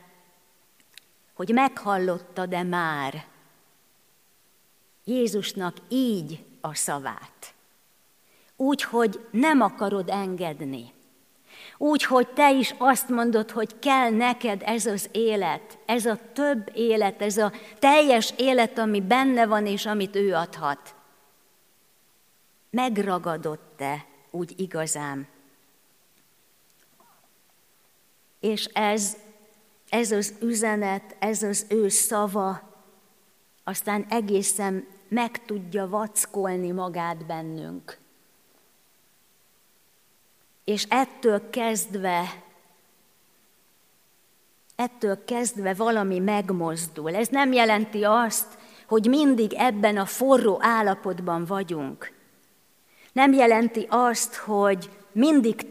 hogy 1.39 1.49
meghallottad-e 1.49 2.63
már 2.63 3.25
Jézusnak 5.06 5.78
így 5.89 6.43
a 6.62 6.75
szavát. 6.75 7.54
Úgy, 8.56 8.84
hogy 8.84 9.28
nem 9.32 9.62
akarod 9.62 10.10
engedni. 10.10 10.93
Úgy, 11.78 12.04
hogy 12.04 12.28
te 12.28 12.52
is 12.52 12.75
azt 12.78 13.10
mondod, 13.10 13.52
hogy 13.52 13.80
kell 13.80 14.10
neked 14.10 14.62
ez 14.65 14.86
az 14.86 15.10
élet, 15.12 15.78
ez 15.86 16.06
a 16.06 16.17
több 16.34 16.71
élet, 16.73 17.21
ez 17.21 17.38
a 17.38 17.52
teljes 17.80 18.34
élet, 18.38 18.78
ami 18.78 19.02
benne 19.02 19.45
van 19.45 19.65
és 19.65 19.86
amit 19.86 20.15
ő 20.15 20.34
adhat. 20.34 20.95
Megragadott 22.69 23.73
te 23.75 24.06
úgy 24.32 24.54
igazán. 24.58 25.28
És 28.39 28.65
ez 28.65 29.17
ez 29.89 30.12
az 30.12 30.34
üzenet, 30.41 31.15
ez 31.19 31.43
az 31.43 31.65
ő 31.69 31.89
szava, 31.89 32.62
aztán 33.63 34.06
egészen 34.10 34.88
meg 35.08 35.45
tudja 35.45 35.88
vackolni 35.88 36.71
magát 36.71 37.25
bennünk. 37.25 37.97
És 40.63 40.86
ettől 40.89 41.49
kezdve, 41.49 42.43
ettől 44.75 45.23
kezdve 45.25 45.73
valami 45.73 46.19
megmozdul. 46.19 47.15
Ez 47.15 47.28
nem 47.28 47.52
jelenti 47.52 48.04
azt, 48.04 48.58
hogy 48.88 49.06
mindig 49.08 49.54
ebben 49.54 49.97
a 49.97 50.06
forró 50.06 50.58
állapotban 50.62 51.45
vagyunk. 51.45 52.12
Nem 53.12 53.34
jelenti 53.34 53.86
azt, 53.89 54.36
hogy 54.36 54.89
mindig 55.12 55.67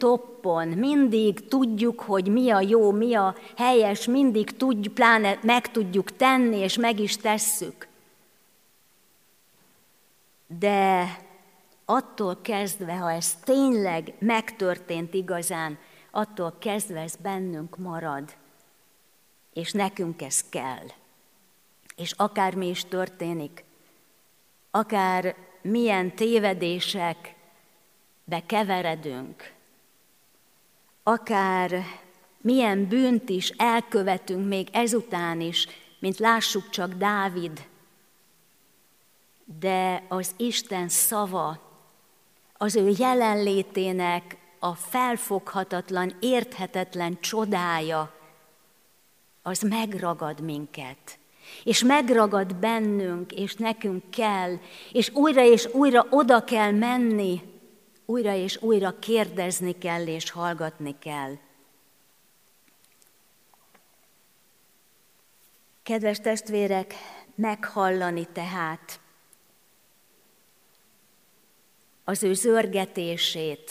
toppon, 0.49 0.69
mindig 0.69 1.49
tudjuk, 1.49 2.01
hogy 2.01 2.27
mi 2.27 2.51
a 2.51 2.61
jó, 2.61 2.91
mi 2.91 3.15
a 3.15 3.35
helyes, 3.57 4.07
mindig 4.07 4.57
tudjuk, 4.57 4.95
pláne 4.95 5.39
meg 5.43 5.71
tudjuk 5.71 6.17
tenni, 6.17 6.57
és 6.57 6.77
meg 6.77 7.01
is 7.01 7.17
tesszük. 7.17 7.89
De 10.47 11.17
attól 11.85 12.39
kezdve, 12.43 12.97
ha 12.97 13.13
ez 13.13 13.35
tényleg 13.35 14.15
megtörtént 14.19 15.15
igazán, 15.15 15.79
attól 16.11 16.55
kezdve 16.59 17.01
ez 17.01 17.17
bennünk 17.17 17.77
marad, 17.77 18.37
és 19.53 19.73
nekünk 19.73 20.23
ez 20.23 20.45
kell. 20.49 20.87
És 21.97 22.13
akármi 22.17 22.69
is 22.69 22.85
történik, 22.85 23.65
akár 24.71 25.35
milyen 25.63 26.15
tévedések, 26.15 27.35
bekeveredünk, 28.25 29.57
akár 31.09 31.85
milyen 32.41 32.87
bűnt 32.89 33.29
is 33.29 33.49
elkövetünk 33.57 34.49
még 34.49 34.69
ezután 34.73 35.41
is, 35.41 35.67
mint 35.99 36.19
lássuk 36.19 36.71
csak 36.71 36.93
Dávid, 36.93 37.67
de 39.61 40.03
az 40.09 40.35
Isten 40.37 40.89
szava, 40.89 41.59
az 42.53 42.77
ő 42.77 42.93
jelenlétének 42.99 44.37
a 44.59 44.75
felfoghatatlan, 44.75 46.17
érthetetlen 46.21 47.21
csodája, 47.21 48.13
az 49.43 49.61
megragad 49.61 50.41
minket. 50.41 51.19
És 51.65 51.83
megragad 51.83 52.55
bennünk, 52.55 53.33
és 53.33 53.55
nekünk 53.55 54.11
kell, 54.11 54.59
és 54.93 55.11
újra 55.15 55.43
és 55.43 55.69
újra 55.73 56.07
oda 56.11 56.45
kell 56.45 56.71
menni, 56.71 57.43
újra 58.11 58.35
és 58.35 58.63
újra 58.63 58.99
kérdezni 58.99 59.79
kell, 59.79 60.07
és 60.07 60.31
hallgatni 60.31 60.99
kell. 60.99 61.37
Kedves 65.83 66.21
testvérek, 66.21 66.95
meghallani 67.35 68.27
tehát 68.33 69.01
az 72.05 72.23
ő 72.23 72.33
zörgetését, 72.35 73.71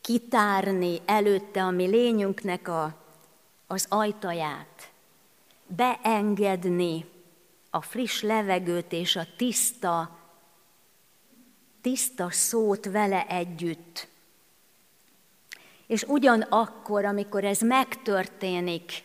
kitárni 0.00 1.00
előtte 1.04 1.62
a 1.62 1.70
mi 1.70 1.86
lényünknek 1.86 2.68
a, 2.68 3.02
az 3.66 3.86
ajtaját, 3.88 4.90
beengedni 5.66 7.04
a 7.70 7.80
friss 7.80 8.20
levegőt 8.20 8.92
és 8.92 9.16
a 9.16 9.26
tiszta, 9.36 10.15
tiszta 11.86 12.30
szót 12.30 12.84
vele 12.84 13.26
együtt. 13.26 14.08
És 15.86 16.02
ugyanakkor, 16.02 17.04
amikor 17.04 17.44
ez 17.44 17.60
megtörténik, 17.60 19.02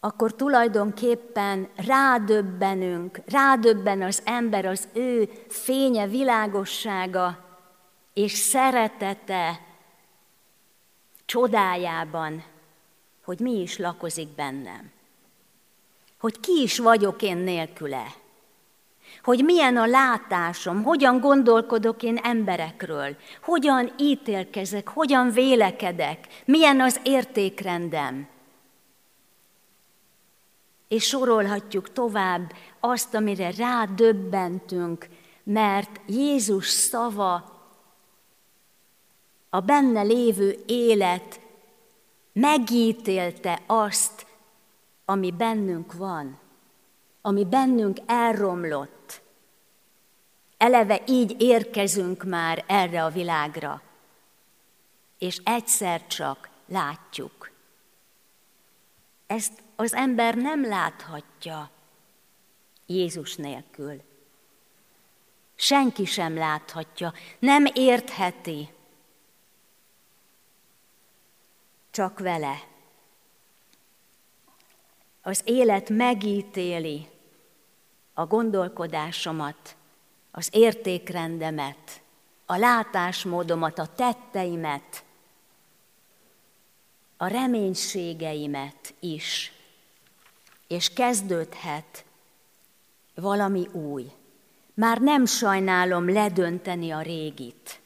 akkor 0.00 0.34
tulajdonképpen 0.34 1.68
rádöbbenünk, 1.76 3.20
rádöbben 3.26 4.02
az 4.02 4.22
ember 4.24 4.64
az 4.66 4.88
ő 4.92 5.30
fénye, 5.48 6.06
világossága 6.06 7.44
és 8.12 8.32
szeretete 8.32 9.60
csodájában, 11.24 12.44
hogy 13.24 13.40
mi 13.40 13.60
is 13.60 13.78
lakozik 13.78 14.28
bennem. 14.28 14.90
Hogy 16.18 16.40
ki 16.40 16.62
is 16.62 16.78
vagyok 16.78 17.22
én 17.22 17.36
nélküle. 17.36 18.24
Hogy 19.26 19.44
milyen 19.44 19.76
a 19.76 19.86
látásom, 19.86 20.82
hogyan 20.82 21.20
gondolkodok 21.20 22.02
én 22.02 22.16
emberekről, 22.16 23.16
hogyan 23.42 23.92
ítélkezek, 23.98 24.88
hogyan 24.88 25.30
vélekedek, 25.30 26.26
milyen 26.44 26.80
az 26.80 27.00
értékrendem 27.02 28.28
és 30.88 31.04
sorolhatjuk 31.04 31.92
tovább 31.92 32.52
azt, 32.80 33.14
amire 33.14 33.50
rádöbbentünk, 33.50 35.08
mert 35.42 36.00
Jézus 36.06 36.68
szava, 36.68 37.54
a 39.50 39.60
benne 39.60 40.02
lévő 40.02 40.62
élet 40.66 41.40
megítélte 42.32 43.60
azt, 43.66 44.26
ami 45.04 45.30
bennünk 45.30 45.92
van, 45.92 46.38
ami 47.22 47.44
bennünk 47.44 47.98
elromlott. 48.06 48.95
Eleve 50.56 51.02
így 51.06 51.40
érkezünk 51.42 52.24
már 52.24 52.64
erre 52.66 53.04
a 53.04 53.10
világra, 53.10 53.82
és 55.18 55.40
egyszer 55.44 56.06
csak 56.06 56.48
látjuk. 56.66 57.50
Ezt 59.26 59.62
az 59.76 59.94
ember 59.94 60.34
nem 60.34 60.66
láthatja 60.66 61.70
Jézus 62.86 63.36
nélkül. 63.36 64.02
Senki 65.54 66.04
sem 66.04 66.36
láthatja, 66.36 67.12
nem 67.38 67.64
értheti, 67.74 68.68
csak 71.90 72.18
vele. 72.18 72.68
Az 75.22 75.40
élet 75.44 75.88
megítéli 75.88 77.08
a 78.14 78.26
gondolkodásomat, 78.26 79.75
az 80.38 80.48
értékrendemet, 80.50 82.00
a 82.46 82.56
látásmódomat, 82.56 83.78
a 83.78 83.86
tetteimet, 83.86 85.04
a 87.16 87.26
reménységeimet 87.26 88.94
is 89.00 89.52
és 90.66 90.92
kezdődhet 90.92 92.04
valami 93.14 93.68
új. 93.72 94.04
Már 94.74 94.98
nem 94.98 95.24
sajnálom 95.24 96.12
ledönteni 96.12 96.90
a 96.90 97.00
régit. 97.00 97.80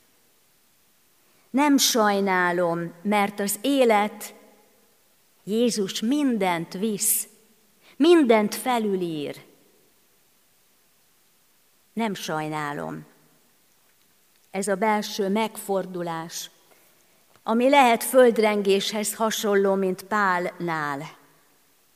Nem 1.51 1.77
sajnálom, 1.77 2.93
mert 3.03 3.41
az 3.41 3.59
élet 3.61 4.35
Jézus 5.45 6.01
mindent 6.01 6.73
visz, 6.73 7.29
mindent 7.97 8.55
felülír. 8.55 9.49
Nem 11.93 12.15
sajnálom. 12.15 13.07
Ez 14.51 14.69
a 14.69 14.75
belső 14.75 15.29
megfordulás, 15.29 16.51
ami 17.43 17.69
lehet 17.69 18.05
földrengéshez 18.05 19.15
hasonló, 19.15 19.75
mint 19.75 20.03
Pálnál 20.03 21.19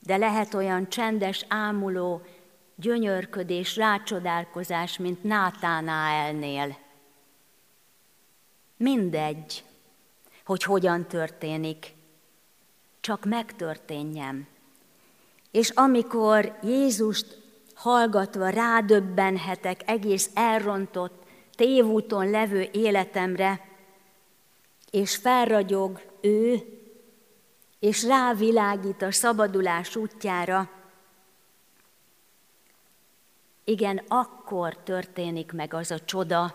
de 0.04 0.16
lehet 0.16 0.54
olyan 0.54 0.88
csendes, 0.88 1.44
ámuló, 1.48 2.22
gyönyörködés, 2.74 3.76
rácsodálkozás, 3.76 4.98
mint 4.98 5.22
Nátánáelnél. 5.22 6.78
Mindegy, 8.76 9.64
hogy 10.44 10.62
hogyan 10.62 11.06
történik, 11.06 11.94
csak 13.00 13.24
megtörténjem. 13.24 14.46
És 15.50 15.70
amikor 15.70 16.58
Jézust 16.62 17.42
hallgatva 17.74 18.48
rádöbbenhetek 18.48 19.80
egész 19.86 20.30
elrontott, 20.34 21.22
tévúton 21.54 22.30
levő 22.30 22.68
életemre, 22.72 23.68
és 24.90 25.16
felragyog 25.16 26.00
ő, 26.20 26.62
és 27.78 28.04
rávilágít 28.04 29.02
a 29.02 29.12
szabadulás 29.12 29.96
útjára, 29.96 30.70
igen, 33.64 34.02
akkor 34.08 34.76
történik 34.76 35.52
meg 35.52 35.74
az 35.74 35.90
a 35.90 36.04
csoda, 36.04 36.54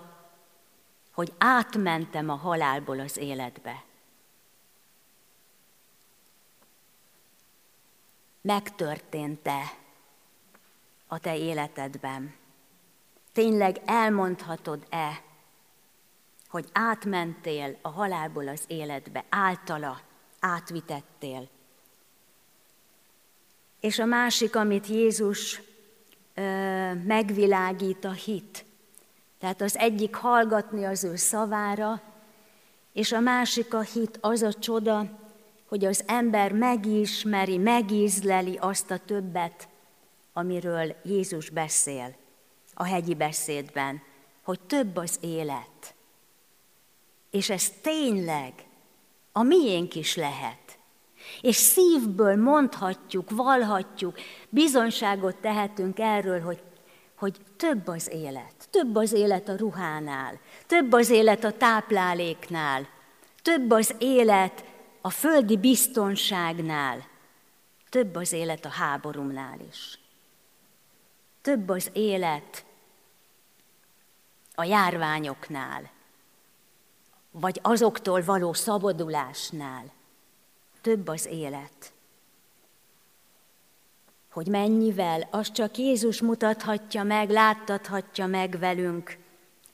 hogy 1.12 1.34
átmentem 1.38 2.29
a 2.29 2.36
halálból 2.36 2.99
az 2.99 3.17
életbe. 3.17 3.84
Megtörtént-e 8.41 9.77
a 11.12 11.19
te 11.19 11.38
életedben? 11.38 12.34
Tényleg 13.32 13.82
elmondhatod-e, 13.86 15.22
hogy 16.50 16.69
átmentél 16.72 17.78
a 17.82 17.89
halálból 17.89 18.48
az 18.48 18.63
életbe 18.67 19.26
általa? 19.30 20.02
átvitettél. 20.39 21.48
És 23.80 24.00
a 24.00 24.06
másik, 24.06 24.56
amit 24.56 24.88
Jézus 24.88 25.62
ö, 26.34 26.41
megvilágít, 26.93 28.06
a 28.06 28.12
hit. 28.12 28.65
Tehát 29.39 29.62
az 29.62 29.78
egyik 29.78 30.15
hallgatni 30.15 30.86
az 30.86 31.04
ő 31.04 31.15
szavára, 31.15 32.02
és 32.93 33.12
a 33.12 33.19
másik 33.19 33.74
a 33.74 33.82
hit, 33.82 34.17
az 34.22 34.41
a 34.41 34.54
csoda, 34.54 35.06
hogy 35.67 35.86
az 35.86 36.04
ember 36.06 36.52
megismeri, 36.52 37.58
megízleli 37.58 38.58
azt 38.62 38.91
a 38.91 38.98
többet, 38.98 39.67
amiről 40.34 40.96
Jézus 41.04 41.50
beszél 41.50 42.15
a 42.74 42.84
hegyi 42.84 43.15
beszédben, 43.15 44.02
hogy 44.44 44.60
több 44.60 44.96
az 44.96 45.18
élet. 45.22 45.96
És 47.32 47.50
ez 47.50 47.70
tényleg 47.82 48.54
a 49.32 49.44
miénk 49.44 49.96
is 49.96 50.15
lehet. 50.15 50.78
És 51.42 51.56
szívből 51.56 52.36
mondhatjuk, 52.36 53.30
valhatjuk, 53.30 54.18
bizonyságot 54.50 55.36
tehetünk 55.36 56.00
erről, 56.00 56.42
hogy, 56.42 56.63
hogy 57.15 57.38
több 57.58 57.88
az 57.88 58.10
élet. 58.12 58.68
Több 58.70 58.96
az 58.96 59.13
élet 59.13 59.50
a 59.50 59.56
ruhánál, 59.56 60.39
több 60.65 60.92
az 60.92 61.10
élet 61.10 61.44
a 61.44 61.52
tápláléknál, 61.52 62.88
több 63.42 63.72
az 63.72 63.96
élet 64.00 64.63
a 65.02 65.10
földi 65.10 65.58
biztonságnál, 65.58 67.08
több 67.89 68.15
az 68.15 68.32
élet 68.32 68.65
a 68.65 68.70
háborúnál 68.70 69.60
is. 69.70 69.99
Több 71.50 71.70
az 71.70 71.90
élet 71.94 72.66
a 74.56 74.64
járványoknál, 74.64 75.90
vagy 77.32 77.60
azoktól 77.64 78.24
való 78.24 78.54
szabadulásnál 78.54 79.92
több 80.82 81.08
az 81.08 81.26
élet. 81.26 81.94
Hogy 84.32 84.48
mennyivel, 84.48 85.28
az 85.32 85.52
csak 85.52 85.78
Jézus 85.78 86.22
mutathatja 86.22 87.04
meg, 87.04 87.30
láttathatja 87.30 88.26
meg 88.26 88.60
velünk 88.60 89.18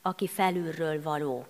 aki 0.02 0.26
felülről 0.26 1.02
való. 1.02 1.46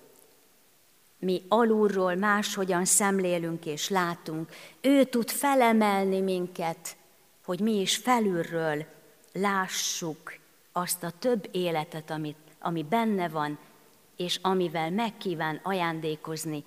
Mi 1.19 1.43
alulról 1.49 2.15
máshogyan 2.15 2.85
szemlélünk 2.85 3.67
és 3.67 3.89
látunk. 3.89 4.51
Ő 4.81 5.05
tud 5.05 5.31
felemelni 5.31 6.21
minket, 6.21 6.97
hogy 7.45 7.61
mi 7.61 7.81
is 7.81 7.97
felülről 7.97 8.95
lássuk 9.37 10.35
azt 10.73 11.03
a 11.03 11.11
több 11.19 11.49
életet, 11.51 12.11
amit, 12.11 12.37
ami 12.59 12.83
benne 12.83 13.29
van, 13.29 13.59
és 14.17 14.39
amivel 14.43 14.91
megkíván 14.91 15.61
ajándékozni. 15.63 16.65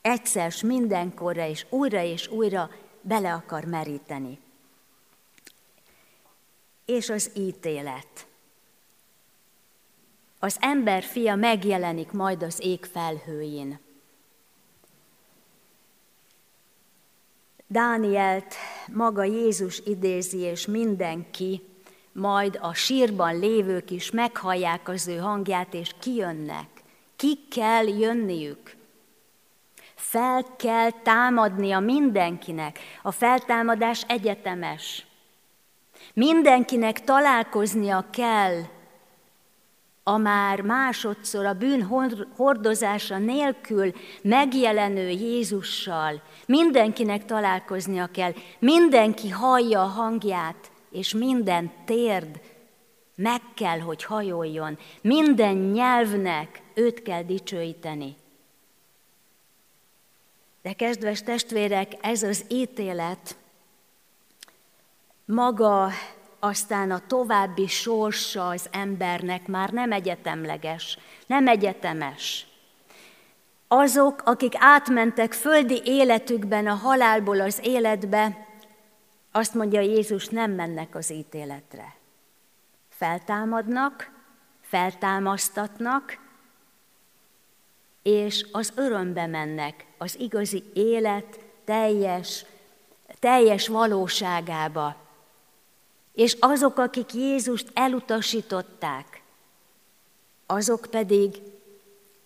Egyszer 0.00 0.52
mindenkorra 0.62 1.46
és 1.46 1.66
újra 1.68 2.02
és 2.02 2.28
újra 2.28 2.70
bele 3.00 3.32
akar 3.32 3.64
meríteni. 3.64 4.38
És 6.84 7.08
az 7.08 7.30
ítélet. 7.34 8.26
Az 10.38 10.56
ember 10.60 11.02
fia 11.02 11.34
megjelenik 11.34 12.12
majd 12.12 12.42
az 12.42 12.60
ég 12.62 12.84
felhőjén. 12.84 13.78
Dánielt 17.72 18.54
maga 18.92 19.24
Jézus 19.24 19.82
idézi, 19.84 20.38
és 20.38 20.66
mindenki, 20.66 21.62
majd 22.12 22.58
a 22.62 22.74
sírban 22.74 23.38
lévők 23.38 23.90
is 23.90 24.10
meghallják 24.10 24.88
az 24.88 25.08
ő 25.08 25.16
hangját, 25.16 25.74
és 25.74 25.94
kijönnek. 26.00 26.66
Ki 27.16 27.38
kell 27.50 27.86
jönniük. 27.86 28.76
Fel 29.94 30.46
kell 30.56 30.90
támadnia 30.90 31.80
mindenkinek. 31.80 32.78
A 33.02 33.10
feltámadás 33.10 34.04
egyetemes. 34.06 35.06
Mindenkinek 36.14 37.04
találkoznia 37.04 38.06
kell 38.12 38.62
a 40.12 40.16
már 40.16 40.60
másodszor 40.60 41.46
a 41.46 41.52
bűn 41.52 41.82
hordozása 42.36 43.18
nélkül 43.18 43.92
megjelenő 44.22 45.08
Jézussal. 45.08 46.22
Mindenkinek 46.46 47.24
találkoznia 47.24 48.06
kell, 48.06 48.32
mindenki 48.58 49.28
hallja 49.28 49.82
a 49.82 49.86
hangját, 49.86 50.70
és 50.90 51.14
minden 51.14 51.72
térd 51.84 52.40
meg 53.14 53.40
kell, 53.54 53.78
hogy 53.78 54.04
hajoljon, 54.04 54.78
minden 55.00 55.56
nyelvnek 55.56 56.62
őt 56.74 57.02
kell 57.02 57.22
dicsőíteni. 57.22 58.16
De 60.62 60.72
kedves 60.72 61.22
testvérek, 61.22 61.92
ez 62.00 62.22
az 62.22 62.44
ítélet 62.48 63.36
maga 65.24 65.90
aztán 66.40 66.90
a 66.90 67.06
további 67.06 67.66
sorsa 67.66 68.48
az 68.48 68.68
embernek 68.70 69.46
már 69.46 69.70
nem 69.70 69.92
egyetemleges, 69.92 70.98
nem 71.26 71.48
egyetemes. 71.48 72.46
Azok, 73.68 74.22
akik 74.24 74.52
átmentek 74.56 75.32
földi 75.32 75.82
életükben 75.84 76.66
a 76.66 76.74
halálból 76.74 77.40
az 77.40 77.60
életbe, 77.62 78.46
azt 79.32 79.54
mondja 79.54 79.80
Jézus, 79.80 80.28
nem 80.28 80.50
mennek 80.50 80.94
az 80.94 81.10
ítéletre. 81.10 81.94
Feltámadnak, 82.88 84.10
feltámasztatnak, 84.60 86.18
és 88.02 88.46
az 88.52 88.72
örömbe 88.74 89.26
mennek, 89.26 89.86
az 89.98 90.18
igazi 90.18 90.64
élet 90.74 91.40
teljes, 91.64 92.44
teljes 93.18 93.68
valóságába. 93.68 95.09
És 96.12 96.36
azok, 96.40 96.78
akik 96.78 97.12
Jézust 97.12 97.70
elutasították, 97.74 99.22
azok 100.46 100.86
pedig 100.90 101.42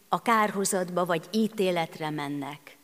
a 0.08 0.22
kárhozatba 0.22 1.04
vagy 1.04 1.28
ítéletre 1.30 2.10
mennek. 2.10 2.76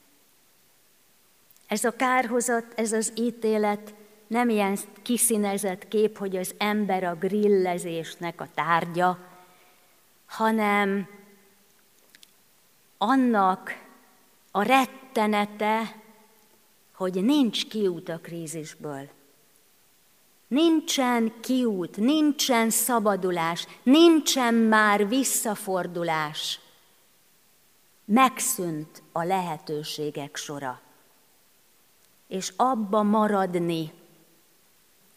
Ez 1.66 1.84
a 1.84 1.90
kárhozat, 1.90 2.64
ez 2.74 2.92
az 2.92 3.12
ítélet 3.14 3.94
nem 4.26 4.48
ilyen 4.48 4.78
kiszínezett 5.02 5.88
kép, 5.88 6.18
hogy 6.18 6.36
az 6.36 6.54
ember 6.58 7.04
a 7.04 7.14
grillezésnek 7.14 8.40
a 8.40 8.48
tárgya, 8.54 9.18
hanem 10.26 11.08
annak 12.98 13.88
a 14.50 14.62
rettenete, 14.62 15.96
hogy 16.92 17.24
nincs 17.24 17.66
kiút 17.66 18.08
a 18.08 18.18
krízisből. 18.18 19.08
Nincsen 20.50 21.40
kiút, 21.40 21.96
nincsen 21.96 22.70
szabadulás, 22.70 23.66
nincsen 23.82 24.54
már 24.54 25.08
visszafordulás. 25.08 26.60
Megszűnt 28.04 29.02
a 29.12 29.22
lehetőségek 29.22 30.36
sora. 30.36 30.80
És 32.26 32.52
abba 32.56 33.02
maradni, 33.02 33.92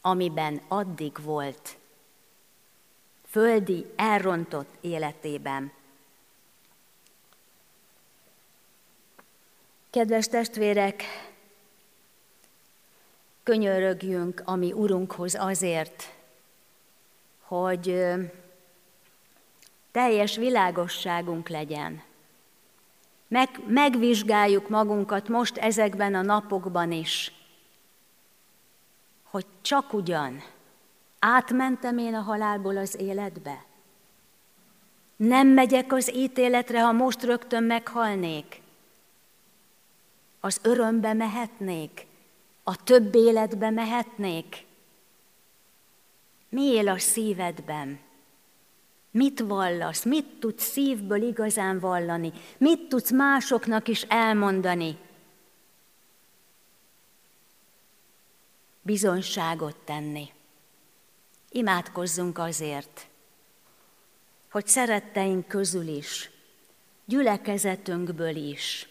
amiben 0.02 0.62
addig 0.67 1.24
volt, 1.24 1.78
földi, 3.30 3.86
elrontott 3.96 4.74
életében. 4.82 5.72
Kedves 9.89 10.28
testvérek, 10.28 11.04
könyörögjünk 13.43 14.41
a 14.45 14.56
mi 14.56 14.71
Urunkhoz 14.71 15.36
azért, 15.36 16.13
hogy 17.41 18.03
teljes 19.91 20.36
világosságunk 20.36 21.49
legyen. 21.49 22.01
Meg, 23.27 23.49
megvizsgáljuk 23.67 24.69
magunkat 24.69 25.27
most 25.27 25.58
ezekben 25.58 26.15
a 26.15 26.21
napokban 26.21 26.91
is, 26.91 27.32
hogy 29.23 29.45
csak 29.62 29.93
ugyan 29.93 30.43
átmentem 31.19 31.97
én 31.97 32.13
a 32.13 32.21
halálból 32.21 32.77
az 32.77 32.95
életbe. 32.99 33.65
Nem 35.15 35.47
megyek 35.47 35.93
az 35.93 36.15
ítéletre, 36.15 36.82
ha 36.82 36.91
most 36.91 37.23
rögtön 37.23 37.63
meghalnék. 37.63 38.62
Az 40.39 40.60
örömbe 40.63 41.13
mehetnék, 41.13 42.06
a 42.63 42.84
több 42.84 43.15
életbe 43.15 43.69
mehetnék. 43.69 44.65
Mi 46.49 46.63
él 46.63 46.88
a 46.88 46.97
szívedben? 46.97 47.99
Mit 49.12 49.39
vallasz? 49.39 50.04
Mit 50.04 50.26
tudsz 50.39 50.63
szívből 50.63 51.21
igazán 51.21 51.80
vallani? 51.80 52.32
Mit 52.58 52.89
tudsz 52.89 53.12
másoknak 53.12 53.88
is 53.88 54.02
elmondani? 54.02 54.97
bizonyságot 58.84 59.76
tenni. 59.76 60.32
Imádkozzunk 61.49 62.38
azért, 62.38 63.08
hogy 64.52 64.67
szeretteink 64.67 65.47
közül 65.47 65.88
is, 65.88 66.32
gyülekezetünkből 67.06 68.36
is, 68.36 68.88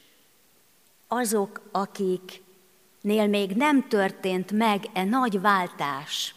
azok, 1.07 1.61
akiknél 3.03 3.27
még 3.27 3.51
nem 3.51 3.89
történt 3.89 4.53
meg 4.53 4.85
e 4.93 5.05
nagy 5.05 5.41
váltás, 5.41 6.35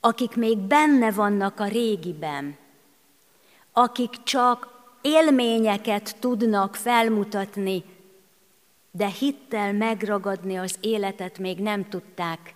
akik 0.00 0.36
még 0.36 0.58
benne 0.58 1.10
vannak 1.10 1.60
a 1.60 1.66
régiben, 1.68 2.56
akik 3.72 4.22
csak 4.22 4.68
élményeket 5.02 6.16
tudnak 6.20 6.76
felmutatni 6.76 7.84
de 8.94 9.06
hittel 9.06 9.72
megragadni 9.72 10.56
az 10.56 10.76
életet 10.80 11.38
még 11.38 11.58
nem 11.58 11.88
tudták, 11.88 12.54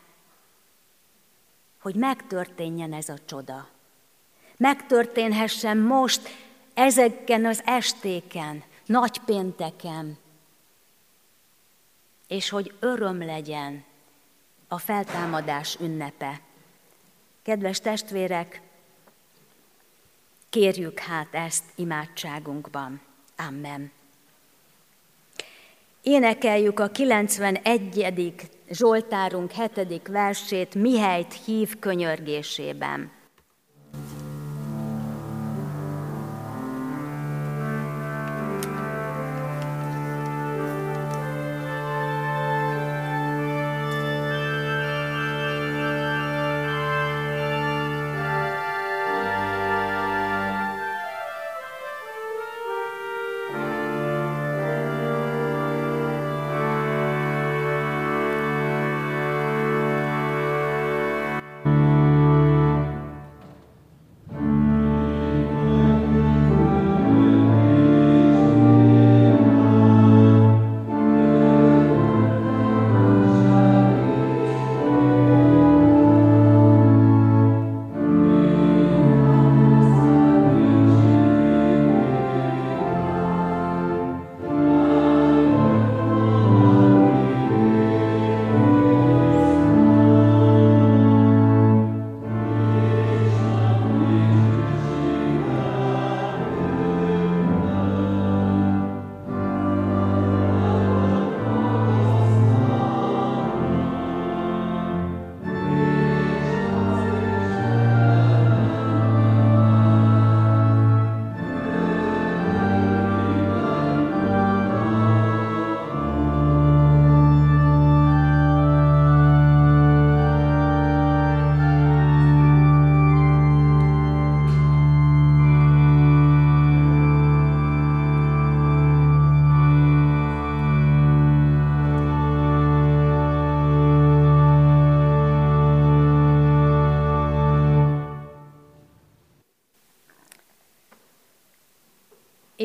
hogy 1.81 1.95
megtörténjen 1.95 2.93
ez 2.93 3.09
a 3.09 3.17
csoda. 3.25 3.69
Megtörténhessen 4.57 5.79
most, 5.79 6.29
ezeken 6.75 7.45
az 7.45 7.63
estéken, 7.65 8.63
nagypénteken, 8.87 10.19
és 12.27 12.49
hogy 12.49 12.75
öröm 12.81 13.25
legyen 13.25 13.85
a 14.69 14.79
feltámadás 14.79 15.77
ünnepe. 15.81 16.41
Kedves 17.43 17.81
testvérek, 17.81 18.61
kérjük 20.51 20.99
hát 20.99 21.35
ezt 21.35 21.65
imádságunkban. 21.75 23.01
Amen. 23.37 23.93
Énekeljük 26.03 26.81
a 26.81 26.89
91. 26.89 28.51
Zsoltárunk 28.69 29.51
7. 29.51 30.09
versét 30.09 30.75
Mihelyt 30.75 31.45
hív 31.45 31.79
könyörgésében. 31.79 33.16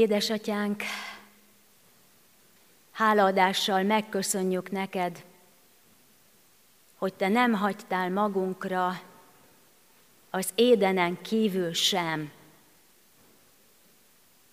Édesatyánk, 0.02 0.84
hálaadással 2.92 3.84
megköszönjük 3.84 4.72
neked, 4.72 5.24
hogy 6.96 7.14
te 7.14 7.28
nem 7.28 7.54
hagytál 7.54 8.10
magunkra 8.10 9.02
az 10.30 10.50
édenen 10.56 11.22
kívül 11.22 11.74
sem. 11.74 12.32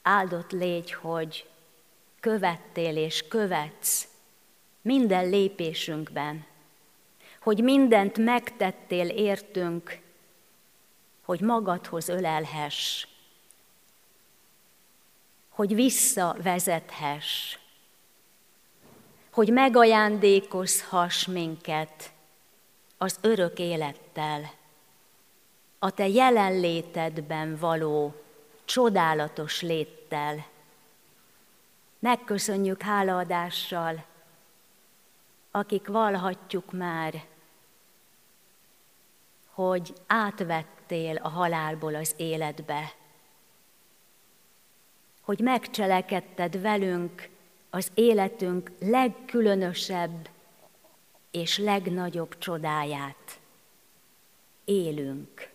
Áldott 0.03 0.51
légy, 0.51 0.93
hogy 0.93 1.49
követtél 2.21 2.97
és 2.97 3.29
követsz 3.29 4.09
minden 4.83 5.29
lépésünkben, 5.29 6.47
hogy 7.41 7.63
mindent 7.63 8.19
megtettél 8.19 9.09
értünk, 9.09 9.99
hogy 11.23 11.41
magadhoz 11.41 12.09
ölelhess, 12.09 13.07
hogy 15.59 15.75
visszavezethess, 15.75 17.59
hogy 19.31 19.53
megajándékozhass 19.53 21.27
minket 21.27 22.13
az 22.99 23.19
örök 23.21 23.59
élettel, 23.59 24.51
a 25.79 25.91
te 25.91 26.09
jelenlétedben 26.09 27.57
való 27.57 28.15
csodálatos 28.65 29.61
léttel. 29.61 30.47
Megköszönjük 31.99 32.83
hálaadással, 32.83 34.05
akik 35.51 35.87
valhatjuk 35.87 36.73
már, 36.73 37.25
hogy 39.51 39.93
átvettél 40.07 41.17
a 41.17 41.29
halálból 41.29 41.95
az 41.95 42.15
életbe, 42.17 42.93
hogy 45.29 45.41
megcselekedted 45.41 46.61
velünk 46.61 47.29
az 47.71 47.91
életünk 47.95 48.71
legkülönösebb 48.81 50.29
és 51.31 51.59
legnagyobb 51.59 52.39
csodáját. 52.39 53.41
Élünk. 54.65 55.51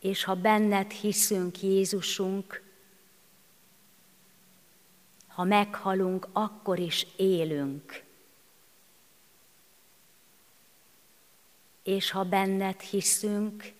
És 0.00 0.24
ha 0.24 0.34
benned 0.34 0.90
hiszünk, 0.90 1.62
Jézusunk, 1.62 2.62
ha 5.26 5.44
meghalunk, 5.44 6.28
akkor 6.32 6.78
is 6.78 7.06
élünk. 7.16 8.02
És 11.82 12.10
ha 12.10 12.24
benned 12.24 12.80
hiszünk, 12.80 13.72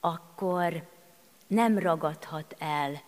akkor 0.00 0.88
nem 1.46 1.78
ragadhat 1.78 2.56
el 2.58 3.02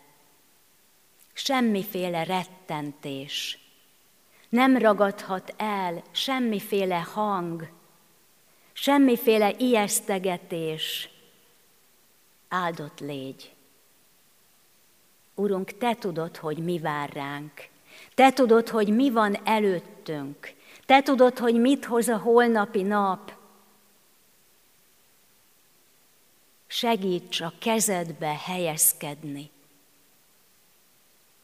semmiféle 1.33 2.23
rettentés, 2.23 3.59
nem 4.49 4.77
ragadhat 4.77 5.55
el 5.57 6.03
semmiféle 6.11 7.01
hang, 7.01 7.69
semmiféle 8.73 9.55
ijesztegetés. 9.59 11.11
Áldott 12.49 13.01
légy. 13.01 13.55
Urunk, 15.35 15.79
Te 15.79 15.95
tudod, 15.95 16.37
hogy 16.37 16.59
mi 16.59 16.79
vár 16.79 17.13
ránk. 17.13 17.69
Te 18.15 18.33
tudod, 18.33 18.69
hogy 18.69 18.89
mi 18.89 19.11
van 19.11 19.41
előttünk. 19.45 20.55
Te 20.87 21.03
tudod, 21.03 21.39
hogy 21.39 21.61
mit 21.61 21.85
hoz 21.85 22.09
a 22.09 22.19
holnapi 22.19 22.83
nap. 22.83 23.33
Segíts 26.75 27.41
a 27.41 27.53
kezedbe 27.59 28.37
helyezkedni. 28.37 29.51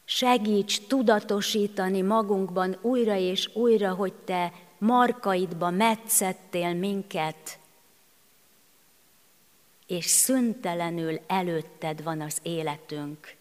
Segíts 0.05 0.81
tudatosítani 0.87 2.03
magunkban 2.03 2.79
újra 2.81 3.17
és 3.17 3.51
újra, 3.55 3.95
hogy 3.95 4.13
Te 4.13 4.53
markaidba 4.79 5.71
metszettél 5.71 6.75
minket, 6.75 7.59
és 9.87 10.05
szüntelenül 10.05 11.21
előtted 11.27 12.03
van 12.03 12.21
az 12.21 12.39
életünk. 12.43 13.37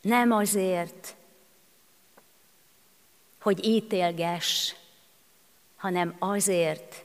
Nem 0.00 0.32
azért, 0.32 1.16
hogy 3.40 3.66
ítélgess, 3.66 4.74
hanem 5.76 6.16
azért, 6.18 7.04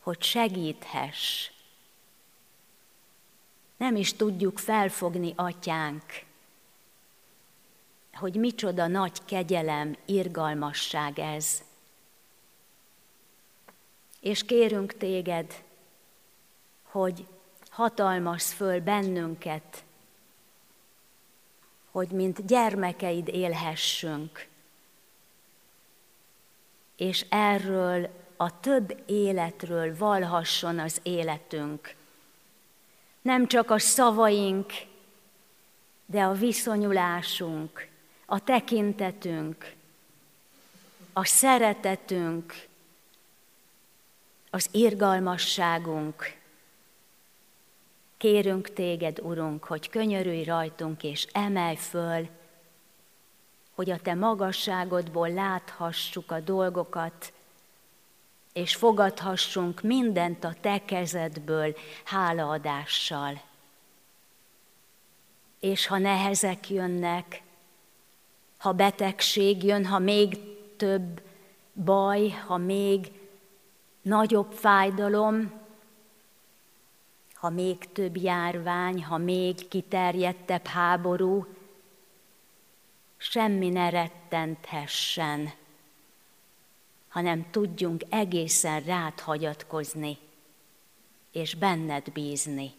hogy 0.00 0.22
segíthess. 0.22 1.50
Nem 3.80 3.96
is 3.96 4.12
tudjuk 4.12 4.58
felfogni, 4.58 5.32
atyánk, 5.36 6.02
hogy 8.12 8.34
micsoda 8.34 8.86
nagy 8.86 9.24
kegyelem, 9.24 9.96
irgalmasság 10.04 11.18
ez. 11.18 11.62
És 14.20 14.44
kérünk 14.44 14.96
téged, 14.96 15.62
hogy 16.82 17.26
hatalmas 17.70 18.52
föl 18.52 18.80
bennünket, 18.80 19.84
hogy 21.90 22.08
mint 22.10 22.46
gyermekeid 22.46 23.28
élhessünk, 23.28 24.48
és 26.96 27.26
erről 27.28 28.10
a 28.36 28.60
több 28.60 29.02
életről 29.06 29.96
valhasson 29.96 30.78
az 30.78 31.00
életünk. 31.02 31.98
Nem 33.30 33.46
csak 33.46 33.70
a 33.70 33.78
szavaink, 33.78 34.72
de 36.06 36.22
a 36.22 36.32
viszonyulásunk, 36.32 37.88
a 38.26 38.44
tekintetünk, 38.44 39.74
a 41.12 41.24
szeretetünk, 41.24 42.66
az 44.50 44.68
irgalmasságunk. 44.70 46.36
Kérünk 48.16 48.72
téged, 48.72 49.18
Urunk, 49.18 49.64
hogy 49.64 49.90
könyörülj 49.90 50.44
rajtunk 50.44 51.02
és 51.02 51.26
emelj 51.32 51.76
föl, 51.76 52.28
hogy 53.74 53.90
a 53.90 53.98
te 53.98 54.14
magasságodból 54.14 55.30
láthassuk 55.32 56.30
a 56.30 56.40
dolgokat, 56.40 57.32
és 58.52 58.74
fogadhassunk 58.74 59.82
mindent 59.82 60.44
a 60.44 60.54
te 60.60 60.84
kezedből 60.84 61.76
hálaadással. 62.04 63.42
És 65.60 65.86
ha 65.86 65.98
nehezek 65.98 66.70
jönnek, 66.70 67.42
ha 68.58 68.72
betegség 68.72 69.62
jön, 69.62 69.86
ha 69.86 69.98
még 69.98 70.38
több 70.76 71.22
baj, 71.84 72.28
ha 72.28 72.56
még 72.56 73.12
nagyobb 74.02 74.52
fájdalom, 74.52 75.52
ha 77.34 77.50
még 77.50 77.92
több 77.92 78.16
járvány, 78.16 79.04
ha 79.04 79.16
még 79.16 79.68
kiterjedtebb 79.68 80.66
háború, 80.66 81.46
semmi 83.16 83.68
ne 83.68 83.90
rettenthessen, 83.90 85.52
hanem 87.10 87.50
tudjunk 87.50 88.02
egészen 88.08 88.80
rád 88.80 89.20
hagyatkozni, 89.20 90.18
és 91.32 91.54
benned 91.54 92.12
bízni. 92.12 92.72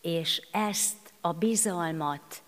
És 0.00 0.42
ezt 0.50 1.12
a 1.20 1.32
bizalmat 1.32 2.42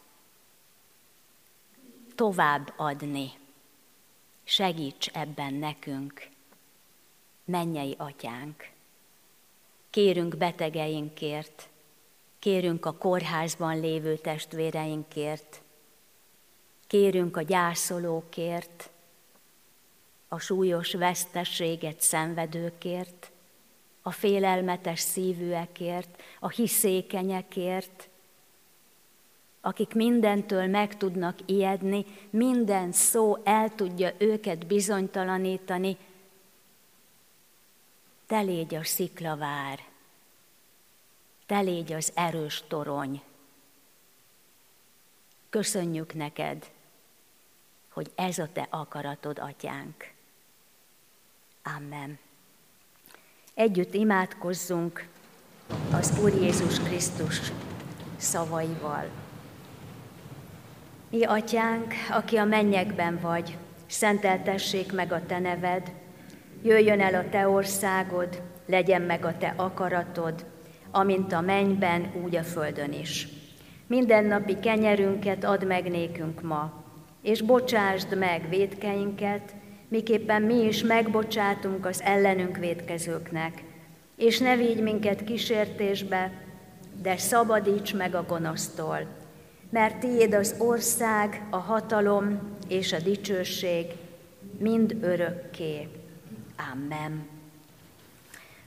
tovább 2.14 2.72
adni. 2.76 3.30
Segíts 4.44 5.08
ebben 5.08 5.54
nekünk, 5.54 6.28
mennyei 7.44 7.94
atyánk. 7.98 8.70
Kérünk 9.90 10.36
betegeinkért, 10.36 11.68
kérünk 12.38 12.86
a 12.86 12.92
kórházban 12.92 13.80
lévő 13.80 14.16
testvéreinkért, 14.16 15.62
kérünk 16.86 17.36
a 17.36 17.42
gyászolókért, 17.42 18.91
a 20.32 20.38
súlyos 20.38 20.92
vesztességet 20.92 22.00
szenvedőkért, 22.00 23.30
a 24.02 24.10
félelmetes 24.10 25.00
szívűekért, 25.00 26.22
a 26.40 26.48
hiszékenyekért, 26.48 28.08
akik 29.60 29.94
mindentől 29.94 30.66
meg 30.66 30.96
tudnak 30.96 31.38
ijedni, 31.46 32.04
minden 32.30 32.92
szó 32.92 33.36
el 33.44 33.74
tudja 33.74 34.12
őket 34.18 34.66
bizonytalanítani, 34.66 35.96
te 38.26 38.40
légy 38.40 38.74
a 38.74 38.84
sziklavár, 38.84 39.78
te 41.46 41.60
légy 41.60 41.92
az 41.92 42.12
erős 42.14 42.62
torony. 42.68 43.22
Köszönjük 45.48 46.14
neked, 46.14 46.70
hogy 47.88 48.10
ez 48.14 48.38
a 48.38 48.48
te 48.52 48.66
akaratod, 48.70 49.38
atyánk. 49.38 50.12
Amen. 51.62 52.18
Együtt 53.54 53.94
imádkozzunk 53.94 55.06
az 55.92 56.18
Úr 56.22 56.34
Jézus 56.34 56.78
Krisztus 56.78 57.40
szavaival. 58.16 59.08
Mi 61.10 61.24
atyánk, 61.24 61.94
aki 62.10 62.36
a 62.36 62.44
mennyekben 62.44 63.18
vagy, 63.20 63.58
szenteltessék 63.86 64.92
meg 64.92 65.12
a 65.12 65.26
te 65.26 65.38
neved, 65.38 65.92
jöjjön 66.62 67.00
el 67.00 67.14
a 67.14 67.28
te 67.28 67.48
országod, 67.48 68.42
legyen 68.66 69.02
meg 69.02 69.24
a 69.24 69.36
te 69.38 69.54
akaratod, 69.56 70.46
amint 70.90 71.32
a 71.32 71.40
mennyben, 71.40 72.12
úgy 72.24 72.36
a 72.36 72.42
földön 72.42 72.92
is. 72.92 73.28
Mindennapi 73.86 74.58
kenyerünket 74.58 75.44
add 75.44 75.64
meg 75.64 75.90
nékünk 75.90 76.40
ma, 76.40 76.82
és 77.20 77.42
bocsásd 77.42 78.18
meg 78.18 78.48
védkeinket, 78.48 79.54
miképpen 79.92 80.42
mi 80.42 80.64
is 80.64 80.82
megbocsátunk 80.82 81.86
az 81.86 82.02
ellenünk 82.02 82.56
védkezőknek, 82.56 83.62
és 84.16 84.38
ne 84.38 84.56
vigy 84.56 84.82
minket 84.82 85.24
kísértésbe, 85.24 86.32
de 87.02 87.16
szabadíts 87.16 87.94
meg 87.94 88.14
a 88.14 88.24
gonosztól, 88.28 89.06
mert 89.70 89.96
tiéd 89.96 90.34
az 90.34 90.54
ország, 90.58 91.42
a 91.50 91.56
hatalom 91.56 92.56
és 92.68 92.92
a 92.92 92.98
dicsőség 92.98 93.86
mind 94.58 94.96
örökké. 95.00 95.88
Amen. 96.72 97.28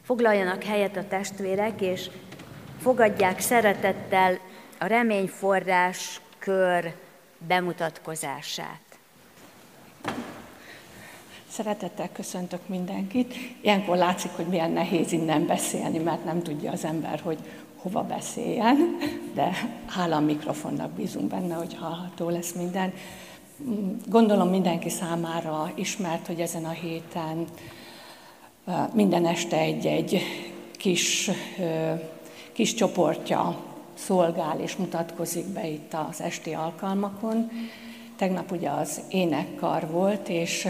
Foglaljanak 0.01 0.63
helyet 0.63 0.97
a 0.97 1.07
testvérek, 1.07 1.81
és 1.81 2.09
fogadják 2.81 3.39
szeretettel 3.39 4.39
a 4.79 4.85
reményforrás 4.85 6.21
kör 6.39 6.93
bemutatkozását. 7.47 8.79
Szeretettel 11.55 12.09
köszöntök 12.11 12.67
mindenkit. 12.67 13.33
Ilyenkor 13.61 13.97
látszik, 13.97 14.31
hogy 14.31 14.45
milyen 14.45 14.71
nehéz 14.71 15.11
innen 15.11 15.45
beszélni, 15.45 15.97
mert 15.97 16.25
nem 16.25 16.41
tudja 16.43 16.71
az 16.71 16.85
ember, 16.85 17.19
hogy 17.19 17.37
hova 17.75 18.03
beszéljen, 18.03 18.97
de 19.33 19.51
hála 19.85 20.15
a 20.15 20.19
mikrofonnak 20.19 20.91
bízunk 20.91 21.27
benne, 21.27 21.53
hogy 21.53 21.75
hallható 21.79 22.29
lesz 22.29 22.51
minden. 22.51 22.93
Gondolom 24.07 24.49
mindenki 24.49 24.89
számára 24.89 25.71
ismert, 25.75 26.27
hogy 26.27 26.39
ezen 26.39 26.65
a 26.65 26.69
héten 26.69 27.45
minden 28.93 29.25
este 29.25 29.57
egy-egy 29.57 30.21
kis, 30.77 31.31
kis 32.51 32.73
csoportja 32.73 33.57
szolgál 33.93 34.59
és 34.59 34.75
mutatkozik 34.75 35.45
be 35.45 35.67
itt 35.67 35.93
az 36.09 36.21
esti 36.21 36.53
alkalmakon. 36.53 37.51
Tegnap 38.15 38.51
ugye 38.51 38.69
az 38.69 39.01
énekkar 39.09 39.87
volt, 39.91 40.29
és 40.29 40.67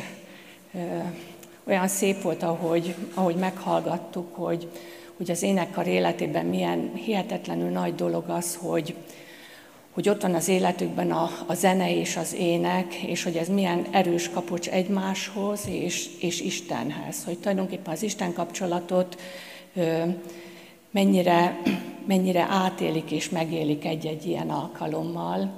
olyan 1.67 1.87
szép 1.87 2.21
volt, 2.21 2.43
ahogy, 2.43 2.95
ahogy 3.13 3.35
meghallgattuk, 3.35 4.35
hogy, 4.35 4.69
hogy 5.17 5.31
az 5.31 5.43
énekkar 5.43 5.87
életében 5.87 6.45
milyen 6.45 6.91
hihetetlenül 6.93 7.69
nagy 7.69 7.95
dolog 7.95 8.29
az, 8.29 8.55
hogy, 8.55 8.95
hogy 9.91 10.09
ott 10.09 10.21
van 10.21 10.33
az 10.33 10.47
életükben 10.47 11.11
a, 11.11 11.29
a 11.45 11.53
zene 11.53 11.95
és 11.95 12.17
az 12.17 12.33
ének, 12.33 12.95
és 12.95 13.23
hogy 13.23 13.35
ez 13.35 13.47
milyen 13.47 13.85
erős 13.91 14.29
kapocs 14.29 14.69
egymáshoz 14.69 15.67
és, 15.67 16.09
és 16.19 16.41
Istenhez. 16.41 17.23
Hogy 17.25 17.37
tulajdonképpen 17.37 17.93
az 17.93 18.03
Isten 18.03 18.33
kapcsolatot 18.33 19.21
ö, 19.75 20.03
mennyire, 20.91 21.61
mennyire 22.05 22.47
átélik 22.49 23.11
és 23.11 23.29
megélik 23.29 23.85
egy-egy 23.85 24.25
ilyen 24.25 24.49
alkalommal. 24.49 25.55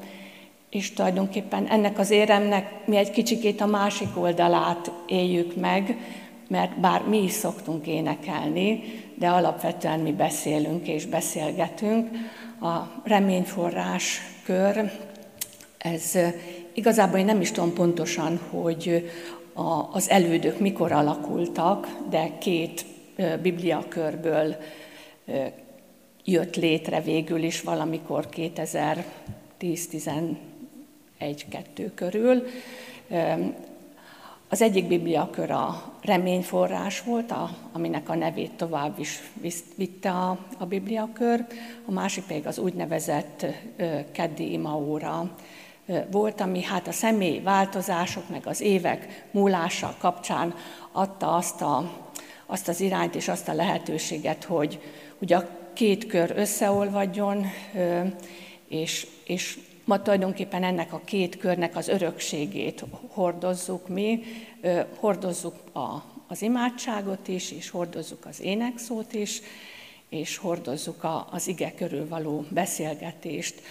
És 0.78 0.94
tulajdonképpen 0.94 1.68
ennek 1.68 2.00
az 2.00 2.10
éremnek 2.10 2.86
mi 2.86 2.96
egy 2.96 3.12
kicsikét 3.12 3.62
a 3.62 3.66
másik 3.66 4.08
oldalát 4.18 4.92
éljük 5.08 5.56
meg, 5.56 5.98
mert 6.48 6.80
bár 6.80 7.02
mi 7.02 7.24
is 7.24 7.32
szoktunk 7.32 7.88
énekelni, 7.88 8.84
de 9.16 9.28
alapvetően 9.28 10.00
mi 10.00 10.12
beszélünk 10.12 10.88
és 10.88 11.06
beszélgetünk. 11.06 12.10
A 12.62 13.02
reményforrás 13.04 14.22
kör, 14.44 14.92
ez 15.78 16.18
igazából 16.74 17.20
én 17.20 17.26
nem 17.26 17.42
is 17.42 17.52
tudom 17.52 17.74
pontosan, 17.74 18.40
hogy 18.50 19.12
a, 19.54 19.90
az 19.92 20.10
elődök 20.10 20.60
mikor 20.60 20.92
alakultak, 20.92 21.88
de 22.10 22.32
két 22.40 22.86
bibliakörből 23.42 24.56
jött 26.24 26.56
létre 26.56 27.02
végül 27.02 27.44
is 27.44 27.62
valamikor 27.62 28.30
2010-11-2 31.20 31.92
körül. 31.96 32.44
Az 34.50 34.62
egyik 34.62 34.88
bibliakör 34.88 35.52
a 35.52 35.94
reményforrás 36.02 37.02
volt, 37.02 37.32
a, 37.32 37.50
aminek 37.72 38.10
a 38.10 38.16
nevét 38.16 38.52
tovább 38.52 39.00
is 39.00 39.22
vitte 39.76 40.12
a, 40.12 40.38
a 40.58 40.66
bibliakör, 40.66 41.46
a 41.86 41.92
másik 41.92 42.24
pedig 42.24 42.48
az 42.48 42.58
úgynevezett 42.58 43.46
keddi 44.12 44.52
imaóra 44.52 45.36
volt, 46.12 46.42
ami 46.42 46.62
hát 46.62 46.88
a 46.88 46.92
személyi 46.92 47.40
változások, 47.40 48.30
meg 48.30 48.48
az 48.48 48.62
évek 48.62 49.26
múlása 49.32 49.96
kapcsán 50.00 50.56
adta 50.92 51.36
azt, 51.36 51.62
a, 51.62 51.92
azt 52.46 52.68
az 52.68 52.82
irányt 52.82 53.16
és 53.16 53.28
azt 53.28 53.48
a 53.48 53.54
lehetőséget, 53.54 54.44
hogy, 54.44 54.80
hogy 55.18 55.34
a 55.34 55.50
két 55.74 56.06
kör 56.06 56.34
összeolvadjon, 56.36 57.46
és, 58.68 59.08
és 59.26 59.60
Ma 59.88 60.02
tulajdonképpen 60.02 60.64
ennek 60.64 60.94
a 60.94 61.02
két 61.06 61.38
körnek 61.38 61.76
az 61.76 61.88
örökségét 61.88 62.84
hordozzuk 63.08 63.88
mi, 63.88 64.24
hordozzuk 65.00 65.56
a, 65.74 66.04
az 66.28 66.42
imádságot 66.42 67.28
is, 67.28 67.52
és 67.52 67.70
hordozzuk 67.70 68.26
az 68.26 68.42
énekszót 68.42 69.14
is, 69.14 69.42
és 70.10 70.38
hordozzuk 70.38 71.04
a, 71.04 71.28
az 71.32 71.48
ige 71.48 71.74
körül 71.74 72.08
való 72.08 72.46
beszélgetést. 72.50 73.62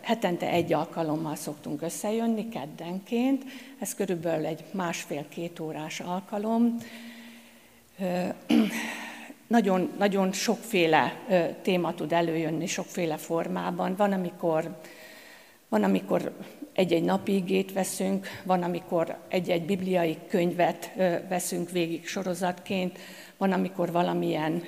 Hetente 0.00 0.48
egy 0.48 0.72
alkalommal 0.72 1.36
szoktunk 1.36 1.82
összejönni, 1.82 2.48
keddenként. 2.48 3.44
Ez 3.78 3.94
körülbelül 3.94 4.46
egy 4.46 4.64
másfél-két 4.70 5.60
órás 5.60 6.00
alkalom. 6.00 6.76
Nagyon, 9.46 9.90
nagyon 9.98 10.32
sokféle 10.32 11.14
téma 11.62 11.94
tud 11.94 12.12
előjönni, 12.12 12.66
sokféle 12.66 13.16
formában. 13.16 13.96
Van, 13.96 14.12
amikor 14.12 14.80
van, 15.70 15.82
amikor 15.82 16.32
egy-egy 16.72 17.02
napi 17.02 17.34
igét 17.34 17.72
veszünk, 17.72 18.26
van, 18.44 18.62
amikor 18.62 19.18
egy-egy 19.28 19.64
bibliai 19.64 20.18
könyvet 20.28 20.92
veszünk 21.28 21.70
végig 21.70 22.06
sorozatként, 22.06 22.98
van, 23.36 23.52
amikor 23.52 23.92
valamilyen 23.92 24.62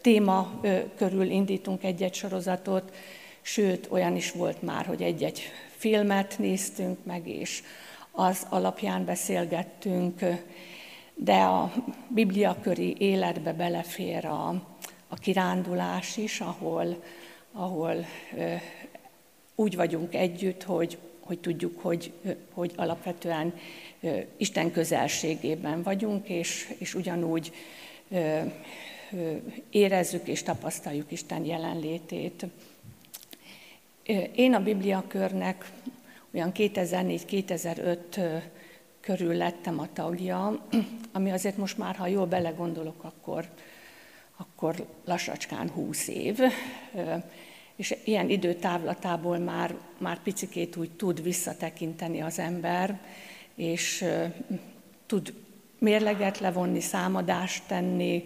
téma 0.00 0.60
körül 0.96 1.30
indítunk 1.30 1.84
egy-egy 1.84 2.14
sorozatot, 2.14 2.94
sőt, 3.40 3.88
olyan 3.90 4.16
is 4.16 4.32
volt 4.32 4.62
már, 4.62 4.86
hogy 4.86 5.02
egy-egy 5.02 5.42
filmet 5.76 6.38
néztünk 6.38 7.04
meg, 7.04 7.28
és 7.28 7.62
az 8.10 8.46
alapján 8.48 9.04
beszélgettünk, 9.04 10.20
de 11.14 11.36
a 11.36 11.72
bibliaköri 12.08 12.96
életbe 12.98 13.52
belefér 13.52 14.24
a, 14.26 14.48
a 15.08 15.14
kirándulás 15.14 16.16
is, 16.16 16.40
ahol, 16.40 17.02
ahol 17.52 18.04
úgy 19.54 19.76
vagyunk 19.76 20.14
együtt, 20.14 20.62
hogy, 20.62 20.98
hogy 21.20 21.38
tudjuk, 21.38 21.80
hogy, 21.80 22.12
hogy 22.52 22.72
alapvetően 22.76 23.54
Isten 24.36 24.72
közelségében 24.72 25.82
vagyunk, 25.82 26.28
és, 26.28 26.74
és 26.78 26.94
ugyanúgy 26.94 27.52
érezzük 29.70 30.28
és 30.28 30.42
tapasztaljuk 30.42 31.12
Isten 31.12 31.44
jelenlétét. 31.44 32.46
Én 34.34 34.54
a 34.54 34.62
Bibliakörnek 34.62 35.70
olyan 36.34 36.52
2004-2005 36.54 38.42
körül 39.00 39.34
lettem 39.34 39.78
a 39.78 39.92
tagja, 39.92 40.66
ami 41.12 41.30
azért 41.30 41.56
most 41.56 41.78
már, 41.78 41.96
ha 41.96 42.06
jól 42.06 42.26
belegondolok, 42.26 43.04
akkor, 43.04 43.48
akkor 44.36 44.86
lassacskán 45.04 45.70
20 45.70 46.08
év 46.08 46.38
és 47.76 47.96
ilyen 48.04 48.30
időtávlatából 48.30 49.38
már, 49.38 49.74
már 49.98 50.22
picikét 50.22 50.76
úgy 50.76 50.90
tud 50.90 51.22
visszatekinteni 51.22 52.20
az 52.22 52.38
ember, 52.38 53.00
és 53.54 54.04
tud 55.06 55.34
mérleget 55.78 56.38
levonni, 56.38 56.80
számadást 56.80 57.62
tenni, 57.66 58.24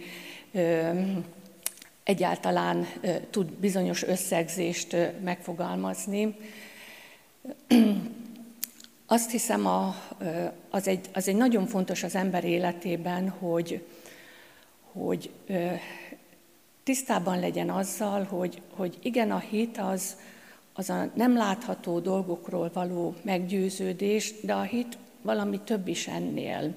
egyáltalán 2.03 2.87
tud 3.31 3.53
bizonyos 3.53 4.03
összegzést 4.03 4.97
megfogalmazni. 5.23 6.37
Azt 9.07 9.31
hiszem, 9.31 9.67
a, 9.67 9.95
az, 10.71 10.89
egy, 10.89 11.09
az 11.13 11.29
egy 11.29 11.37
nagyon 11.37 11.67
fontos 11.67 12.03
az 12.03 12.15
ember 12.15 12.45
életében, 12.45 13.29
hogy, 13.29 13.85
hogy 14.93 15.31
tisztában 16.87 17.41
legyen 17.41 17.71
azzal, 17.71 18.25
hogy, 18.25 18.63
hogy 18.75 18.99
igen, 19.03 19.31
a 19.31 19.39
hit 19.39 19.79
az, 19.79 20.17
az 20.73 20.91
a 20.91 21.11
nem 21.15 21.37
látható 21.37 21.99
dolgokról 21.99 22.71
való 22.73 23.15
meggyőződés, 23.23 24.35
de 24.43 24.55
a 24.55 24.63
hit 24.63 24.99
valami 25.23 25.61
több 25.61 25.89
is 25.89 26.07
ennél. 26.07 26.75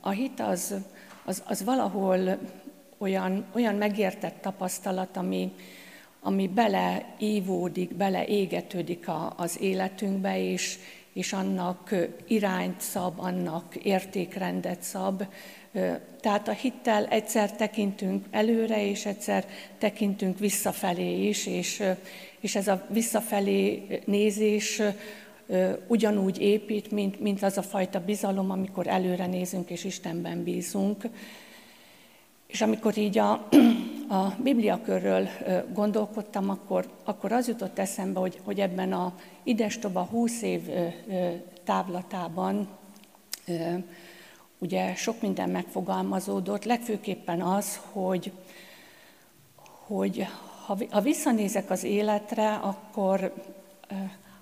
A 0.00 0.10
hit 0.10 0.40
az, 0.40 0.74
az, 1.24 1.42
az 1.46 1.64
valahol 1.64 2.38
olyan, 2.98 3.44
olyan 3.52 3.74
megértett 3.74 4.40
tapasztalat, 4.40 5.16
ami, 5.16 5.52
ami 6.20 6.48
beleívódik, 6.48 7.94
beleégetődik 7.94 9.08
a, 9.08 9.34
az 9.36 9.60
életünkbe, 9.60 10.42
és, 10.42 10.78
és 11.12 11.32
annak 11.32 11.94
irányt 12.26 12.80
szab, 12.80 13.20
annak 13.20 13.74
értékrendet 13.74 14.82
szab. 14.82 15.22
Tehát 16.20 16.48
a 16.48 16.52
hittel 16.52 17.06
egyszer 17.06 17.52
tekintünk 17.52 18.26
előre, 18.30 18.88
és 18.88 19.06
egyszer 19.06 19.44
tekintünk 19.78 20.38
visszafelé 20.38 21.28
is, 21.28 21.46
és, 21.46 21.82
és 22.40 22.56
ez 22.56 22.68
a 22.68 22.86
visszafelé 22.88 23.86
nézés 24.04 24.82
ugyanúgy 25.86 26.40
épít, 26.40 26.90
mint, 26.90 27.20
mint 27.20 27.42
az 27.42 27.58
a 27.58 27.62
fajta 27.62 28.00
bizalom, 28.00 28.50
amikor 28.50 28.86
előre 28.86 29.26
nézünk 29.26 29.70
és 29.70 29.84
Istenben 29.84 30.42
bízunk. 30.42 31.04
És 32.46 32.60
amikor 32.60 32.98
így 32.98 33.18
a, 33.18 33.48
a 34.08 34.34
Bibliakörről 34.42 35.28
gondolkodtam, 35.72 36.50
akkor, 36.50 36.90
akkor 37.04 37.32
az 37.32 37.48
jutott 37.48 37.78
eszembe, 37.78 38.20
hogy, 38.20 38.40
hogy 38.44 38.60
ebben 38.60 38.92
a 38.92 39.14
idestoba 39.42 40.02
20 40.02 40.42
év 40.42 40.60
távlatában 41.64 42.68
ugye 44.58 44.94
sok 44.94 45.20
minden 45.20 45.50
megfogalmazódott, 45.50 46.64
legfőképpen 46.64 47.40
az, 47.40 47.80
hogy, 47.92 48.32
hogy 49.86 50.26
ha, 50.90 51.00
visszanézek 51.00 51.70
az 51.70 51.84
életre, 51.84 52.54
akkor, 52.54 53.32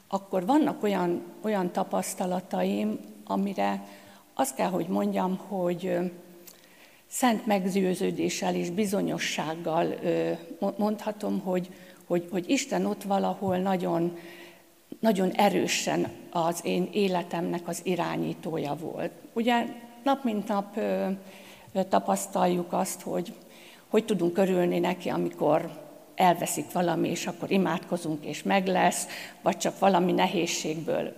akkor 0.08 0.46
vannak 0.46 0.82
olyan, 0.82 1.22
olyan 1.42 1.72
tapasztalataim, 1.72 2.98
amire 3.24 3.86
azt 4.34 4.54
kell, 4.54 4.70
hogy 4.70 4.86
mondjam, 4.86 5.36
hogy 5.36 5.98
szent 7.06 7.46
meggyőződéssel 7.46 8.54
és 8.54 8.70
bizonyossággal 8.70 9.94
mondhatom, 10.76 11.40
hogy, 11.40 11.70
hogy, 12.06 12.28
hogy 12.30 12.50
Isten 12.50 12.86
ott 12.86 13.02
valahol 13.02 13.58
nagyon, 13.58 14.18
nagyon 15.00 15.30
erősen 15.30 16.12
az 16.30 16.60
én 16.62 16.88
életemnek 16.92 17.68
az 17.68 17.80
irányítója 17.82 18.74
volt. 18.74 19.10
Ugye 19.32 19.66
nap 20.04 20.24
mint 20.24 20.48
nap 20.48 20.78
tapasztaljuk 21.88 22.72
azt, 22.72 23.00
hogy 23.00 23.32
hogy 23.94 24.04
tudunk 24.04 24.38
örülni 24.38 24.78
neki, 24.78 25.08
amikor 25.08 25.70
elveszik 26.14 26.72
valami, 26.72 27.08
és 27.08 27.26
akkor 27.26 27.50
imádkozunk, 27.50 28.24
és 28.24 28.42
meg 28.42 28.66
lesz, 28.66 29.06
vagy 29.42 29.56
csak 29.56 29.78
valami 29.78 30.12
nehézségből 30.12 31.12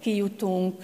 kijutunk, 0.00 0.82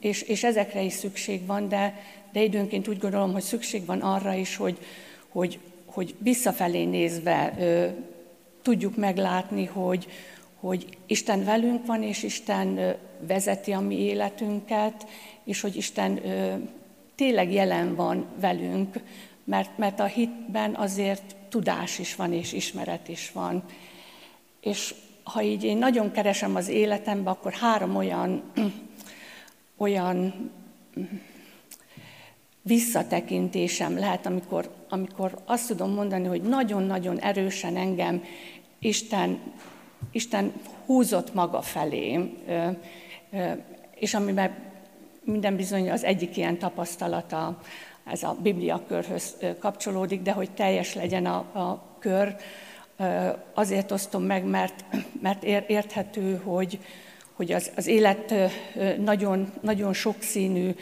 és, 0.00 0.22
és 0.22 0.44
ezekre 0.44 0.82
is 0.82 0.92
szükség 0.92 1.46
van, 1.46 1.68
de, 1.68 1.94
de 2.32 2.42
időnként 2.42 2.88
úgy 2.88 2.98
gondolom, 2.98 3.32
hogy 3.32 3.42
szükség 3.42 3.86
van 3.86 4.00
arra 4.00 4.34
is, 4.34 4.56
hogy, 4.56 4.78
hogy, 5.28 5.58
hogy 5.86 6.14
visszafelé 6.18 6.84
nézve 6.84 7.54
tudjuk 8.62 8.96
meglátni, 8.96 9.64
hogy, 9.64 10.06
hogy 10.60 10.86
Isten 11.06 11.44
velünk 11.44 11.86
van, 11.86 12.02
és 12.02 12.22
Isten 12.22 12.96
vezeti 13.26 13.72
a 13.72 13.80
mi 13.80 14.00
életünket, 14.00 15.06
és 15.48 15.60
hogy 15.60 15.76
Isten 15.76 16.20
tényleg 17.14 17.52
jelen 17.52 17.94
van 17.94 18.26
velünk, 18.40 19.00
mert, 19.44 19.78
mert 19.78 20.00
a 20.00 20.04
hitben 20.04 20.74
azért 20.74 21.36
tudás 21.48 21.98
is 21.98 22.14
van, 22.14 22.32
és 22.32 22.52
ismeret 22.52 23.08
is 23.08 23.30
van. 23.32 23.62
És 24.60 24.94
ha 25.22 25.42
így 25.42 25.64
én 25.64 25.76
nagyon 25.76 26.10
keresem 26.10 26.56
az 26.56 26.68
életembe, 26.68 27.30
akkor 27.30 27.52
három 27.52 27.96
olyan, 27.96 28.42
olyan 29.76 30.50
visszatekintésem 32.62 33.98
lehet, 33.98 34.26
amikor, 34.26 34.70
amikor 34.88 35.38
azt 35.44 35.68
tudom 35.68 35.90
mondani, 35.90 36.26
hogy 36.26 36.42
nagyon-nagyon 36.42 37.18
erősen 37.18 37.76
engem 37.76 38.24
Isten, 38.78 39.40
Isten 40.12 40.52
húzott 40.86 41.34
maga 41.34 41.62
felé, 41.62 42.34
és 43.94 44.14
amiben 44.14 44.67
minden 45.28 45.56
bizony 45.56 45.90
az 45.90 46.04
egyik 46.04 46.36
ilyen 46.36 46.58
tapasztalata 46.58 47.60
ez 48.04 48.22
a 48.22 48.36
Bibliakörhöz 48.42 49.36
kapcsolódik, 49.58 50.22
de 50.22 50.32
hogy 50.32 50.50
teljes 50.50 50.94
legyen 50.94 51.26
a, 51.26 51.36
a 51.36 51.82
kör, 51.98 52.36
azért 53.54 53.90
osztom 53.90 54.22
meg, 54.22 54.44
mert, 54.44 54.84
mert 55.22 55.44
érthető, 55.44 56.40
hogy, 56.44 56.78
hogy 57.32 57.52
az, 57.52 57.70
az 57.76 57.86
élet 57.86 58.34
nagyon, 58.98 59.52
nagyon 59.60 59.92
sokszínű 59.92 60.74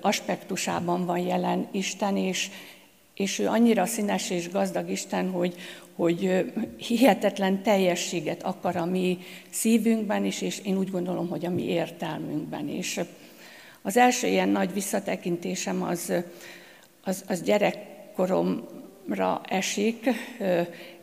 aspektusában 0.00 1.06
van 1.06 1.18
jelen 1.18 1.68
Isten, 1.70 2.16
és, 2.16 2.50
és 3.14 3.38
ő 3.38 3.46
annyira 3.46 3.86
színes 3.86 4.30
és 4.30 4.50
gazdag 4.50 4.90
Isten, 4.90 5.30
hogy, 5.30 5.54
hogy 5.94 6.44
hihetetlen 6.76 7.62
teljességet 7.62 8.42
akar 8.42 8.76
a 8.76 8.84
mi 8.84 9.18
szívünkben 9.50 10.24
is, 10.24 10.42
és 10.42 10.60
én 10.64 10.78
úgy 10.78 10.90
gondolom, 10.90 11.28
hogy 11.28 11.46
a 11.46 11.50
mi 11.50 11.62
értelmünkben 11.62 12.68
is. 12.68 13.00
Az 13.82 13.96
első 13.96 14.26
ilyen 14.26 14.48
nagy 14.48 14.72
visszatekintésem 14.72 15.82
az, 15.82 16.12
az, 17.04 17.24
az 17.28 17.42
gyerekkoromra 17.42 19.40
esik. 19.48 20.08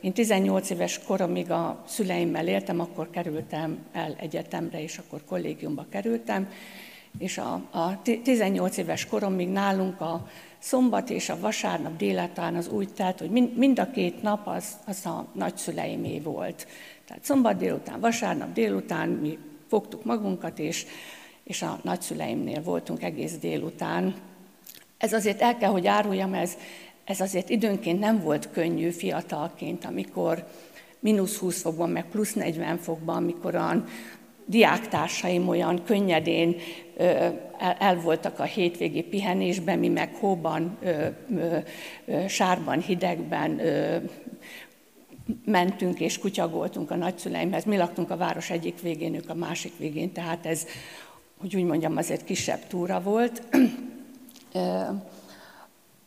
Én 0.01 0.13
18 0.13 0.69
éves 0.69 0.99
koromig 0.99 1.51
a 1.51 1.83
szüleimmel 1.87 2.47
éltem, 2.47 2.79
akkor 2.79 3.09
kerültem 3.09 3.77
el 3.91 4.15
egyetemre, 4.19 4.81
és 4.83 4.97
akkor 4.97 5.21
kollégiumba 5.25 5.85
kerültem, 5.89 6.49
és 7.17 7.37
a, 7.37 7.53
a 7.71 8.01
18 8.01 8.77
éves 8.77 9.05
koromig 9.05 9.49
nálunk 9.49 10.01
a 10.01 10.27
szombat 10.59 11.09
és 11.09 11.29
a 11.29 11.39
vasárnap 11.39 11.97
délután 11.97 12.55
az 12.55 12.67
úgy 12.67 12.93
telt, 12.93 13.19
hogy 13.19 13.29
mind, 13.55 13.79
a 13.79 13.91
két 13.91 14.21
nap 14.21 14.47
az, 14.47 14.65
az 14.85 15.05
a 15.05 15.27
nagyszüleimé 15.33 16.19
volt. 16.19 16.67
Tehát 17.07 17.23
szombat 17.23 17.57
délután, 17.57 17.99
vasárnap 17.99 18.53
délután 18.53 19.09
mi 19.09 19.37
fogtuk 19.67 20.03
magunkat, 20.03 20.59
és, 20.59 20.85
és 21.45 21.61
a 21.61 21.79
nagyszüleimnél 21.83 22.61
voltunk 22.61 23.03
egész 23.03 23.37
délután. 23.37 24.15
Ez 24.97 25.13
azért 25.13 25.41
el 25.41 25.57
kell, 25.57 25.69
hogy 25.69 25.87
áruljam, 25.87 26.33
ez, 26.33 26.57
ez 27.03 27.19
azért 27.19 27.49
időnként 27.49 27.99
nem 27.99 28.21
volt 28.21 28.49
könnyű 28.51 28.89
fiatalként, 28.89 29.85
amikor 29.85 30.47
mínusz 30.99 31.37
20 31.37 31.61
fokban, 31.61 31.89
meg 31.89 32.05
plusz 32.05 32.33
40 32.33 32.77
fokban, 32.77 33.15
amikor 33.15 33.55
a 33.55 33.83
diáktársaim 34.45 35.47
olyan 35.47 35.83
könnyedén 35.83 36.55
el, 37.79 37.99
voltak 38.01 38.39
a 38.39 38.43
hétvégi 38.43 39.01
pihenésben, 39.01 39.79
mi 39.79 39.87
meg 39.87 40.15
hóban, 40.15 40.77
sárban, 42.27 42.79
hidegben 42.79 43.61
mentünk 45.45 45.99
és 45.99 46.19
kutyagoltunk 46.19 46.91
a 46.91 46.95
nagyszüleimhez. 46.95 47.63
Mi 47.63 47.77
laktunk 47.77 48.11
a 48.11 48.17
város 48.17 48.49
egyik 48.49 48.81
végén, 48.81 49.15
ők 49.15 49.29
a 49.29 49.33
másik 49.33 49.77
végén, 49.77 50.11
tehát 50.11 50.45
ez, 50.45 50.67
hogy 51.39 51.55
úgy 51.55 51.63
mondjam, 51.63 51.97
azért 51.97 52.23
kisebb 52.23 52.67
túra 52.67 53.01
volt. 53.01 53.41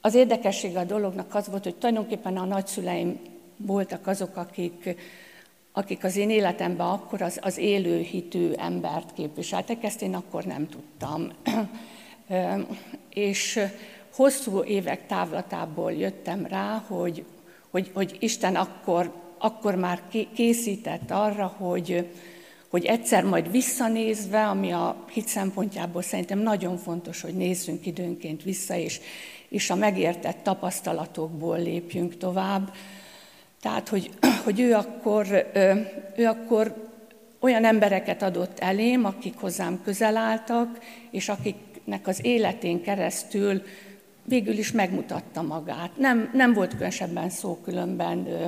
Az 0.01 0.15
érdekessége 0.15 0.79
a 0.79 0.85
dolognak 0.85 1.35
az 1.35 1.49
volt, 1.49 1.63
hogy 1.65 1.75
tulajdonképpen 1.75 2.37
a 2.37 2.45
nagyszüleim 2.45 3.21
voltak 3.57 4.07
azok, 4.07 4.37
akik, 4.37 4.97
akik 5.73 6.05
az 6.05 6.17
én 6.17 6.31
életemben 6.31 6.87
akkor 6.87 7.23
az, 7.23 7.39
az 7.43 7.59
élő 7.59 8.01
hitű 8.01 8.53
embert 8.53 9.13
képviseltek, 9.13 9.85
ezt 9.85 10.03
én 10.03 10.15
akkor 10.15 10.45
nem 10.45 10.69
tudtam. 10.69 11.33
És 13.09 13.61
hosszú 14.15 14.63
évek 14.63 15.07
távlatából 15.07 15.93
jöttem 15.93 16.47
rá, 16.47 16.85
hogy, 16.87 17.25
hogy, 17.71 17.91
hogy 17.95 18.17
Isten 18.21 18.57
akkor, 18.57 19.13
akkor 19.39 19.75
már 19.75 20.03
készített 20.35 21.11
arra, 21.11 21.47
hogy, 21.47 22.09
hogy 22.69 22.85
egyszer 22.85 23.25
majd 23.25 23.51
visszanézve, 23.51 24.47
ami 24.47 24.73
a 24.73 25.05
hit 25.11 25.29
szempontjából 25.29 26.03
szerintem 26.03 26.39
nagyon 26.39 26.77
fontos, 26.77 27.21
hogy 27.21 27.35
nézzünk 27.35 27.87
időnként 27.87 28.43
vissza, 28.43 28.77
és, 28.77 29.01
és 29.49 29.71
a 29.71 29.75
megértett 29.75 30.43
tapasztalatokból 30.43 31.59
lépjünk 31.59 32.17
tovább. 32.17 32.73
Tehát, 33.61 33.89
hogy, 33.89 34.11
hogy 34.45 34.61
ő, 34.61 34.75
akkor, 34.75 35.51
ő 36.17 36.27
akkor 36.27 36.89
olyan 37.41 37.65
embereket 37.65 38.23
adott 38.23 38.59
elém, 38.59 39.05
akik 39.05 39.35
hozzám 39.37 39.81
közel 39.85 40.17
álltak, 40.17 40.79
és 41.11 41.29
akiknek 41.29 42.07
az 42.07 42.25
életén 42.25 42.83
keresztül 42.83 43.63
végül 44.25 44.59
is 44.59 44.73
megmutatta 44.73 45.43
magát. 45.43 45.91
Nem, 45.97 46.31
nem 46.33 46.53
volt 46.53 46.73
különösebben 46.73 47.31
szó 47.31 47.59
különben 47.65 48.27
ö, 48.27 48.47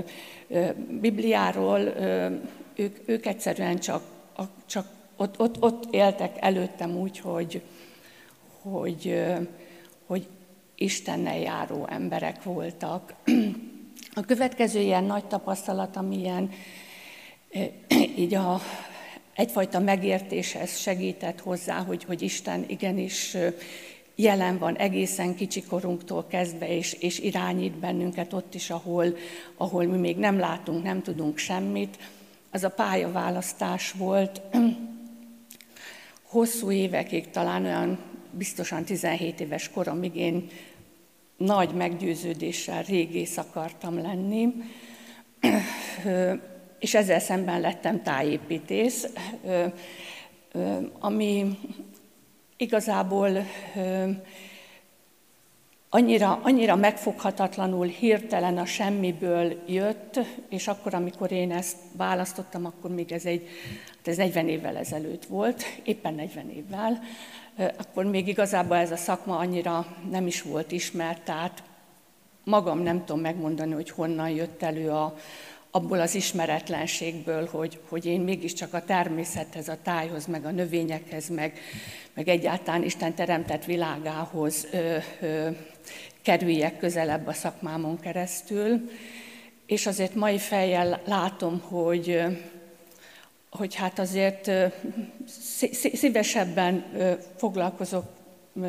ö, 0.49 0.67
Bibliáról, 1.01 1.81
ö, 1.81 2.27
ők, 2.75 2.97
ők 3.05 3.27
egyszerűen 3.27 3.79
csak, 3.79 4.03
a, 4.37 4.43
csak 4.67 4.87
ott, 5.17 5.41
ott, 5.41 5.63
ott 5.63 5.95
éltek 5.95 6.37
előttem 6.41 6.97
úgy, 6.97 7.19
hogy, 7.19 7.63
hogy, 8.63 9.23
hogy 10.07 10.27
Istennel 10.75 11.39
járó 11.39 11.87
emberek 11.89 12.43
voltak. 12.43 13.15
A 14.15 14.21
következő 14.21 14.81
ilyen 14.81 15.05
nagy 15.05 15.25
tapasztalat, 15.25 15.97
ami 15.97 16.19
ilyen 16.19 16.51
így 18.17 18.35
a, 18.35 18.61
egyfajta 19.35 19.79
megértéshez 19.79 20.79
segített 20.79 21.41
hozzá, 21.41 21.79
hogy, 21.79 22.05
hogy 22.05 22.23
Isten 22.23 22.65
igenis 22.67 23.37
jelen 24.15 24.59
van 24.59 24.77
egészen 24.77 25.35
kicsikorunktól 25.35 26.27
kezdve, 26.27 26.77
és, 26.77 26.93
és 26.93 27.19
irányít 27.19 27.79
bennünket 27.79 28.33
ott 28.33 28.55
is, 28.55 28.71
ahol, 28.71 29.17
ahol 29.57 29.85
mi 29.85 29.97
még 29.97 30.17
nem 30.17 30.39
látunk, 30.39 30.83
nem 30.83 31.03
tudunk 31.03 31.39
semmit. 31.39 31.99
Az 32.51 32.65
a 32.65 32.71
pályaválasztás 32.71 33.93
volt. 33.93 34.41
Hosszú 36.23 36.71
évekig, 36.71 37.31
talán 37.31 37.65
olyan 37.65 37.99
biztosan 38.31 38.85
17 38.85 39.41
éves 39.41 39.71
koromig 39.71 40.17
én 40.17 40.49
nagy 41.37 41.75
meggyőződéssel 41.75 42.83
régész 42.83 43.37
akartam 43.37 44.03
lenni, 44.03 44.49
és 46.79 46.95
ezzel 46.95 47.21
szemben 47.21 47.61
lettem 47.61 48.03
tájépítész, 48.03 49.07
ami 50.99 51.59
igazából 52.57 53.31
annyira, 55.91 56.41
annyira 56.43 56.77
megfoghatatlanul, 56.77 57.87
hirtelen 57.87 58.59
a 58.59 58.65
semmiből 58.65 59.63
jött, 59.67 60.21
és 60.49 60.69
akkor, 60.69 60.95
amikor 60.95 61.33
én 61.33 61.53
ezt 61.53 61.77
választottam, 61.97 62.65
akkor 62.67 62.91
még 62.91 63.13
ez 63.13 63.25
egy, 63.25 63.49
hát 63.97 64.09
ez 64.09 64.17
40 64.17 64.49
évvel 64.49 64.77
ezelőtt 64.77 65.25
volt, 65.25 65.63
éppen 65.83 66.15
40 66.15 66.51
évvel, 66.51 67.01
akkor 67.79 68.05
még 68.05 68.29
igazából 68.29 68.77
ez 68.77 68.91
a 68.91 68.97
szakma 68.97 69.37
annyira 69.37 69.97
nem 70.11 70.27
is 70.27 70.43
volt 70.43 70.73
ismert, 70.73 71.23
tehát 71.23 71.63
magam 72.45 72.79
nem 72.79 73.05
tudom 73.05 73.21
megmondani, 73.21 73.73
hogy 73.73 73.91
honnan 73.91 74.31
jött 74.31 74.63
elő 74.63 74.91
a, 74.91 75.17
abból 75.71 76.01
az 76.01 76.15
ismeretlenségből, 76.15 77.49
hogy, 77.51 77.81
hogy 77.89 78.07
én 78.07 78.21
mégiscsak 78.21 78.75
a 78.75 78.85
természethez, 78.85 79.69
a 79.69 79.77
tájhoz, 79.83 80.27
meg 80.27 80.45
a 80.45 80.51
növényekhez, 80.51 81.29
meg, 81.29 81.59
meg 82.15 82.29
egyáltalán 82.29 82.83
Isten 82.83 83.15
teremtett 83.15 83.65
világához 83.65 84.67
ö, 84.73 84.97
ö, 85.21 85.49
kerüljek 86.23 86.79
közelebb 86.79 87.27
a 87.27 87.33
szakmámon 87.33 88.01
keresztül. 88.01 88.91
És 89.67 89.87
azért 89.87 90.15
mai 90.15 90.39
fejjel 90.39 91.01
látom, 91.05 91.61
hogy, 91.61 92.23
hogy 93.51 93.75
hát 93.75 93.99
azért 93.99 94.51
szívesebben 95.93 96.85
foglalkozok 97.37 98.05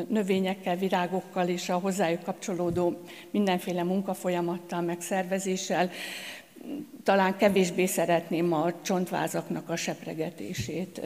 növényekkel, 0.08 0.76
virágokkal 0.76 1.48
és 1.48 1.68
a 1.68 1.78
hozzájuk 1.78 2.22
kapcsolódó 2.22 3.00
mindenféle 3.30 3.82
munkafolyamattal, 3.82 4.80
megszervezéssel, 4.80 5.90
talán 7.02 7.36
kevésbé 7.36 7.86
szeretném 7.86 8.52
a 8.52 8.82
csontvázaknak 8.82 9.68
a 9.68 9.76
sepregetését. 9.76 11.00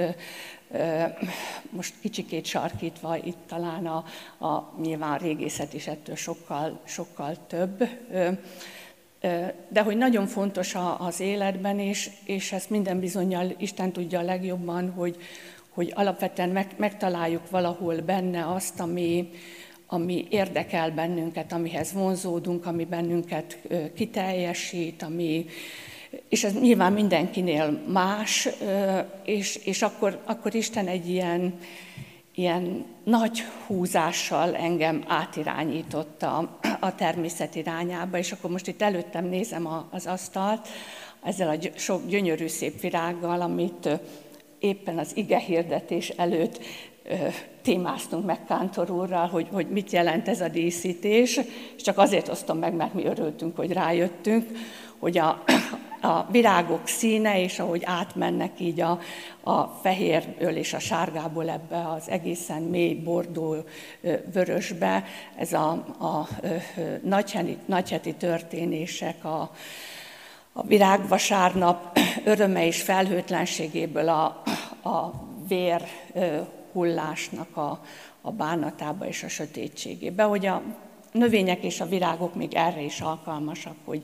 Most 1.70 1.94
kicsikét 2.00 2.44
sarkítva, 2.44 3.16
itt 3.16 3.38
talán 3.46 3.86
a, 3.86 4.04
a 4.46 4.72
nyilván 4.80 5.18
régészet 5.18 5.74
is 5.74 5.86
ettől 5.86 6.16
sokkal, 6.16 6.80
sokkal 6.84 7.36
több. 7.46 7.88
De 9.68 9.82
hogy 9.82 9.96
nagyon 9.96 10.26
fontos 10.26 10.76
az 10.98 11.20
életben, 11.20 11.78
és, 11.78 12.10
és 12.24 12.52
ezt 12.52 12.70
minden 12.70 13.00
bizonyal 13.00 13.54
Isten 13.58 13.92
tudja 13.92 14.18
a 14.18 14.22
legjobban, 14.22 14.90
hogy, 14.90 15.16
hogy 15.68 15.92
alapvetően 15.94 16.48
meg, 16.48 16.74
megtaláljuk 16.76 17.50
valahol 17.50 17.96
benne 18.00 18.52
azt, 18.52 18.80
ami, 18.80 19.30
ami 19.86 20.26
érdekel 20.30 20.90
bennünket, 20.90 21.52
amihez 21.52 21.92
vonzódunk, 21.92 22.66
ami 22.66 22.84
bennünket 22.84 23.58
kiteljesít, 23.94 25.02
ami, 25.02 25.46
és 26.28 26.44
ez 26.44 26.52
nyilván 26.52 26.92
mindenkinél 26.92 27.82
más, 27.86 28.48
és, 29.24 29.56
és 29.56 29.82
akkor, 29.82 30.20
akkor 30.24 30.54
Isten 30.54 30.86
egy 30.86 31.08
ilyen, 31.08 31.58
ilyen 32.34 32.84
nagy 33.04 33.40
húzással 33.66 34.56
engem 34.56 35.04
átirányította 35.06 36.58
a 36.80 36.94
természet 36.94 37.54
irányába, 37.54 38.18
és 38.18 38.32
akkor 38.32 38.50
most 38.50 38.66
itt 38.66 38.82
előttem 38.82 39.24
nézem 39.24 39.68
az 39.90 40.06
asztalt, 40.06 40.68
ezzel 41.22 41.48
a 41.48 41.78
sok 41.78 42.06
gyönyörű 42.06 42.46
szép 42.46 42.80
virággal, 42.80 43.40
amit 43.40 43.88
éppen 44.58 44.98
az 44.98 45.10
ige 45.14 45.38
hirdetés 45.38 46.08
előtt 46.08 46.58
témáztunk 47.62 48.24
meg 48.24 48.44
Kántor 48.44 48.90
úrral, 48.90 49.26
hogy, 49.26 49.46
hogy 49.52 49.66
mit 49.68 49.90
jelent 49.90 50.28
ez 50.28 50.40
a 50.40 50.48
díszítés, 50.48 51.40
és 51.76 51.82
csak 51.82 51.98
azért 51.98 52.28
osztom 52.28 52.58
meg, 52.58 52.74
mert 52.74 52.94
mi 52.94 53.04
örültünk, 53.04 53.56
hogy 53.56 53.72
rájöttünk, 53.72 54.46
hogy 54.98 55.18
a, 55.18 55.42
a 56.06 56.26
virágok 56.30 56.86
színe, 56.86 57.40
és 57.42 57.58
ahogy 57.58 57.82
átmennek 57.84 58.60
így 58.60 58.80
a, 58.80 59.00
a 59.42 59.62
fehérből 59.62 60.56
és 60.56 60.72
a 60.72 60.78
sárgából 60.78 61.48
ebbe 61.48 61.88
az 61.90 62.08
egészen 62.08 62.62
mély 62.62 62.94
bordó 62.94 63.56
vörösbe, 64.32 65.04
ez 65.36 65.52
a, 65.52 65.70
a 65.98 66.28
nagyheti, 67.02 67.56
nagyheti 67.64 68.14
történések, 68.14 69.24
a, 69.24 69.50
a 70.52 70.62
virágvasárnap 70.62 71.98
öröme 72.24 72.66
és 72.66 72.82
felhőtlenségéből 72.82 74.08
a, 74.08 74.42
a 74.88 75.12
vér 75.48 75.82
hullásnak 76.72 77.56
a, 77.56 77.80
a 78.20 78.30
bánatába 78.30 79.06
és 79.06 79.22
a 79.22 79.28
sötétségébe, 79.28 80.22
hogy 80.22 80.46
a 80.46 80.62
növények 81.12 81.62
és 81.62 81.80
a 81.80 81.86
virágok 81.86 82.34
még 82.34 82.54
erre 82.54 82.80
is 82.80 83.00
alkalmasak, 83.00 83.76
hogy, 83.84 84.02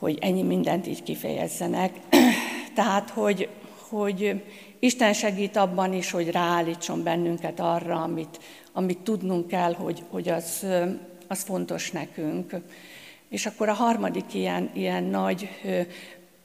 hogy 0.00 0.18
ennyi 0.20 0.42
mindent 0.42 0.86
így 0.86 1.02
kifejezzenek. 1.02 1.92
Tehát, 2.74 3.10
hogy, 3.10 3.48
hogy 3.88 4.42
Isten 4.78 5.12
segít 5.12 5.56
abban 5.56 5.92
is, 5.92 6.10
hogy 6.10 6.30
ráállítson 6.30 7.02
bennünket 7.02 7.60
arra, 7.60 8.02
amit, 8.02 8.40
amit 8.72 8.98
tudnunk 8.98 9.46
kell, 9.46 9.74
hogy, 9.74 10.02
hogy 10.10 10.28
az, 10.28 10.66
az 11.26 11.42
fontos 11.42 11.90
nekünk. 11.90 12.56
És 13.28 13.46
akkor 13.46 13.68
a 13.68 13.72
harmadik 13.72 14.34
ilyen, 14.34 14.70
ilyen 14.74 15.04
nagy 15.04 15.48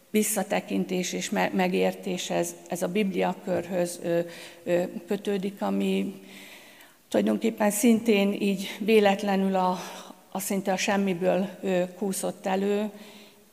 visszatekintés 0.09 1.13
és 1.13 1.29
megértés, 1.29 2.29
ez, 2.29 2.55
ez 2.67 2.81
a 2.81 2.87
Bibliakörhöz 2.87 3.99
kötődik, 5.07 5.61
ami 5.61 6.21
tulajdonképpen 7.09 7.71
szintén 7.71 8.33
így 8.33 8.67
véletlenül 8.79 9.55
a, 9.55 9.77
a 10.31 10.39
szinte 10.39 10.71
a 10.71 10.77
semmiből 10.77 11.49
kúszott 11.97 12.45
elő, 12.45 12.89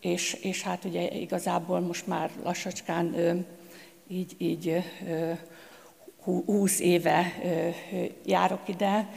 és, 0.02 0.32
és 0.32 0.62
hát 0.62 0.84
ugye 0.84 1.10
igazából 1.10 1.80
most 1.80 2.06
már 2.06 2.30
lassacskán 2.42 3.14
így, 4.08 4.34
így 4.38 4.82
húsz 6.24 6.80
éve 6.80 7.32
járok 8.24 8.68
ide, 8.68 9.08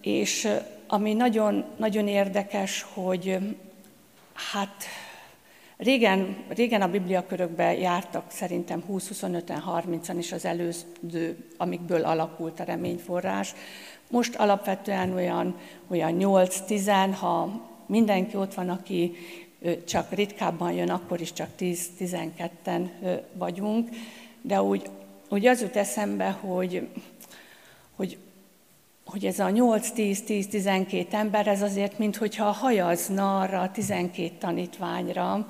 és 0.00 0.48
ami 0.86 1.12
nagyon, 1.12 1.64
nagyon 1.76 2.08
érdekes, 2.08 2.86
hogy 2.94 3.38
hát 4.52 4.84
Régen, 5.76 6.44
régen 6.48 6.82
a 6.82 6.90
bibliakörökbe 6.90 7.78
jártak 7.78 8.24
szerintem 8.28 8.84
20-25-en, 8.90 9.62
30-an 9.66 10.14
is 10.18 10.32
az 10.32 10.44
előző, 10.44 11.48
amikből 11.56 12.04
alakult 12.04 12.60
a 12.60 12.64
reményforrás. 12.64 13.54
Most 14.10 14.34
alapvetően 14.34 15.12
olyan, 15.12 15.56
olyan 15.88 16.16
8-10, 16.18 17.14
ha 17.20 17.60
mindenki 17.86 18.36
ott 18.36 18.54
van, 18.54 18.68
aki 18.68 19.16
csak 19.84 20.12
ritkábban 20.12 20.72
jön, 20.72 20.90
akkor 20.90 21.20
is 21.20 21.32
csak 21.32 21.48
10-12-en 21.58 22.88
vagyunk, 23.32 23.88
de 24.42 24.62
úgy, 24.62 24.90
úgy 25.28 25.46
az 25.46 25.60
jut 25.60 25.76
eszembe, 25.76 26.30
hogy, 26.30 26.88
hogy 27.96 28.18
hogy 29.06 29.24
ez 29.26 29.38
a 29.38 29.46
8-10-10-12 29.46 31.12
ember, 31.12 31.46
ez 31.46 31.62
azért, 31.62 31.98
mintha 31.98 32.44
hajazna 32.44 33.40
arra 33.40 33.60
a 33.60 33.70
12 33.70 34.30
tanítványra, 34.38 35.48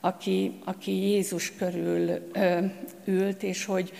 aki, 0.00 0.58
aki 0.64 0.92
Jézus 0.92 1.52
körül 1.56 2.28
ö, 2.32 2.64
ült, 3.04 3.42
és 3.42 3.64
hogy, 3.64 3.92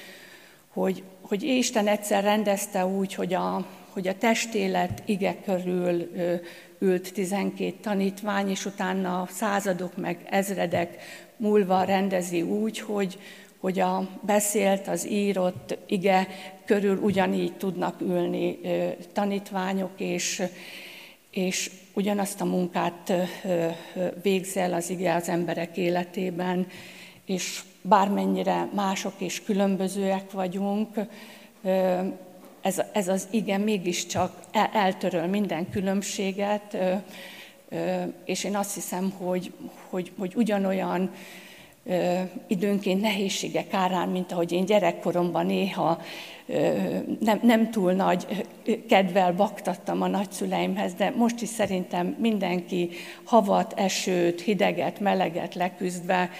hogy, 0.69 1.03
hogy 1.21 1.43
Isten 1.43 1.87
egyszer 1.87 2.23
rendezte 2.23 2.87
úgy, 2.87 3.15
hogy 3.15 3.35
a, 3.35 3.67
hogy 3.91 4.09
a 4.09 4.19
testélet 4.19 5.03
ige 5.07 5.37
körül 5.45 6.11
ö, 6.15 6.35
ült 6.81 7.13
12 7.13 7.75
tanítvány, 7.81 8.51
és 8.51 8.65
utána 8.65 9.29
századok 9.31 9.97
meg 9.97 10.19
ezredek 10.31 11.03
múlva 11.37 11.83
rendezi 11.83 12.43
úgy, 12.43 12.79
hogy, 12.81 13.19
hogy 13.59 13.81
a 13.81 14.09
beszélt, 14.21 14.89
az 14.89 15.09
írott 15.09 15.79
ige 15.87 16.29
körül 16.65 16.99
ugyanígy 16.99 17.57
tudnak 17.57 18.01
ülni 18.01 18.59
tanítványok, 19.13 19.91
és, 19.97 20.43
és 21.31 21.71
ugyanazt 21.93 22.41
a 22.41 22.45
munkát 22.45 23.13
végzel 24.23 24.73
az 24.73 24.91
ige 24.91 25.15
az 25.15 25.29
emberek 25.29 25.77
életében, 25.77 26.67
és 27.25 27.63
bármennyire 27.83 28.69
mások 28.75 29.15
és 29.19 29.43
különbözőek 29.43 30.31
vagyunk, 30.31 30.89
ez, 32.63 32.83
ez 32.93 33.09
az 33.09 33.29
ige 33.31 33.59
mégiscsak 33.59 34.33
eltöröl 34.73 35.27
minden 35.27 35.71
különbséget, 35.71 36.77
és 38.25 38.45
én 38.45 38.57
azt 38.57 38.75
hiszem, 38.75 39.11
hogy, 39.19 39.53
hogy, 39.89 40.13
hogy 40.19 40.33
ugyanolyan 40.37 41.11
időnként 42.47 43.01
nehézségek 43.01 43.75
árán, 43.75 44.09
mint 44.09 44.33
ahogy 44.33 44.53
én 44.53 44.65
gyerekkoromban 44.65 45.47
néha 45.47 46.01
nem, 47.21 47.41
nem 47.43 47.71
túl 47.71 47.93
nagy 47.93 48.47
kedvel 48.89 49.33
baktattam 49.33 50.03
a 50.03 50.07
nagyszüleimhez, 50.07 50.95
de 50.95 51.13
most 51.17 51.41
is 51.41 51.49
szerintem 51.49 52.17
mindenki 52.19 52.91
havat, 53.25 53.73
esőt, 53.73 54.41
hideget, 54.41 55.01
meleget 55.01 55.55
leküzdve, 55.55 56.31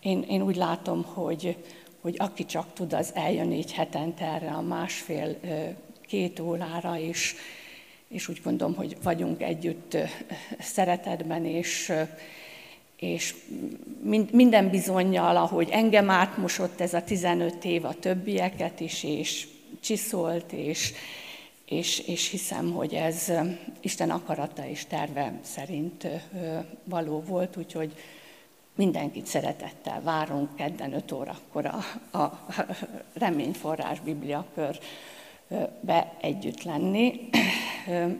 én, 0.00 0.24
én 0.28 0.42
úgy 0.42 0.56
látom, 0.56 1.04
hogy, 1.04 1.56
hogy 2.04 2.14
aki 2.18 2.44
csak 2.44 2.72
tud, 2.72 2.92
az 2.92 3.10
eljön 3.14 3.52
így 3.52 3.72
hetente 3.72 4.24
erre 4.24 4.50
a 4.50 4.60
másfél, 4.60 5.36
két 6.06 6.40
órára, 6.40 6.98
és, 6.98 7.34
és 8.08 8.28
úgy 8.28 8.40
gondolom, 8.44 8.74
hogy 8.74 8.96
vagyunk 9.02 9.42
együtt 9.42 9.96
szeretetben, 10.58 11.44
és, 11.44 11.92
és 12.96 13.34
minden 14.32 14.70
bizonyal, 14.70 15.36
ahogy 15.36 15.68
engem 15.70 16.10
átmosott 16.10 16.80
ez 16.80 16.94
a 16.94 17.04
15 17.04 17.64
év 17.64 17.84
a 17.84 17.94
többieket 17.94 18.80
is, 18.80 19.04
és 19.04 19.46
csiszolt, 19.80 20.52
és, 20.52 20.92
és, 21.64 21.98
és 21.98 22.28
hiszem, 22.28 22.72
hogy 22.72 22.94
ez 22.94 23.32
Isten 23.80 24.10
akarata 24.10 24.66
és 24.66 24.86
terve 24.86 25.38
szerint 25.42 26.06
való 26.84 27.20
volt, 27.20 27.56
úgyhogy 27.56 27.92
mindenkit 28.74 29.26
szeretettel 29.26 30.02
várunk 30.02 30.56
kedden 30.56 30.92
5 30.92 31.12
órakor 31.12 31.66
a, 31.66 32.18
a 32.18 32.46
Reményforrás 33.14 34.00
Bibliakör 34.00 34.78
be 35.80 36.12
együtt 36.20 36.62
lenni. 36.62 37.28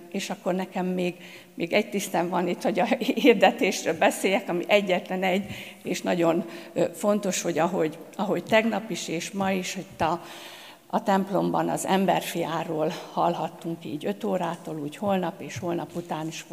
És 0.08 0.30
akkor 0.30 0.54
nekem 0.54 0.86
még, 0.86 1.14
még 1.54 1.72
egy 1.72 1.90
tisztem 1.90 2.28
van 2.28 2.48
itt, 2.48 2.62
hogy 2.62 2.80
a 2.80 2.84
hirdetésről 2.98 3.98
beszéljek, 3.98 4.48
ami 4.48 4.64
egyetlen 4.66 5.22
egy, 5.22 5.46
és 5.82 6.02
nagyon 6.02 6.44
fontos, 6.92 7.42
hogy 7.42 7.58
ahogy, 7.58 7.98
ahogy 8.16 8.44
tegnap 8.44 8.90
is 8.90 9.08
és 9.08 9.30
ma 9.30 9.50
is, 9.50 9.74
hogy 9.74 9.86
a, 9.98 10.20
a 10.86 11.02
templomban 11.02 11.68
az 11.68 11.86
emberfiáról 11.86 12.92
hallhattunk 13.12 13.84
így 13.84 14.06
5 14.06 14.24
órától, 14.24 14.76
úgy 14.76 14.96
holnap 14.96 15.40
és 15.40 15.58
holnap 15.58 15.96
után 15.96 16.26
is 16.26 16.46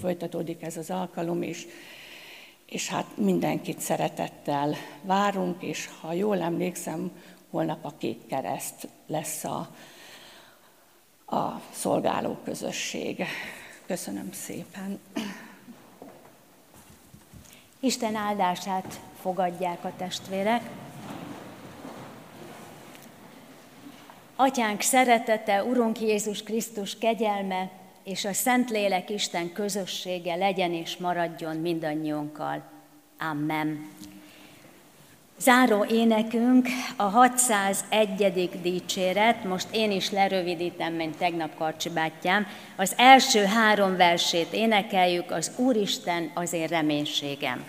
folytatódik 0.00 0.62
ez 0.62 0.76
az 0.76 0.90
alkalom, 0.90 1.42
és, 1.42 1.66
és 2.70 2.88
hát 2.88 3.06
mindenkit 3.16 3.80
szeretettel 3.80 4.74
várunk, 5.02 5.62
és 5.62 5.88
ha 6.00 6.12
jól 6.12 6.40
emlékszem, 6.40 7.10
holnap 7.50 7.84
a 7.84 7.92
Kék 7.98 8.26
Kereszt 8.26 8.88
lesz 9.06 9.44
a, 9.44 9.68
a 11.36 11.60
szolgáló 11.70 12.36
közösség. 12.44 13.24
Köszönöm 13.86 14.32
szépen. 14.32 15.00
Isten 17.80 18.14
áldását 18.14 19.00
fogadják 19.20 19.84
a 19.84 19.92
testvérek. 19.96 20.70
Atyánk 24.36 24.80
szeretete, 24.80 25.64
Urunk 25.64 26.00
Jézus 26.00 26.42
Krisztus 26.42 26.98
kegyelme 26.98 27.79
és 28.10 28.24
a 28.24 28.32
Szentlélek 28.32 29.10
Isten 29.10 29.52
közössége 29.52 30.34
legyen 30.34 30.72
és 30.72 30.96
maradjon 30.96 31.56
mindannyiunkkal. 31.56 32.62
Amen. 33.18 33.88
Záró 35.38 35.84
énekünk 35.84 36.68
a 36.96 37.02
601. 37.02 38.50
dicséret, 38.62 39.44
most 39.44 39.68
én 39.72 39.90
is 39.90 40.10
lerövidítem, 40.10 40.92
mint 40.92 41.16
tegnap 41.16 41.54
Karcsi 41.54 41.88
bátyám. 41.88 42.46
Az 42.76 42.94
első 42.96 43.44
három 43.44 43.96
versét 43.96 44.52
énekeljük, 44.52 45.30
az 45.30 45.52
Úristen 45.56 46.30
az 46.34 46.52
én 46.52 46.66
reménységem. 46.66 47.64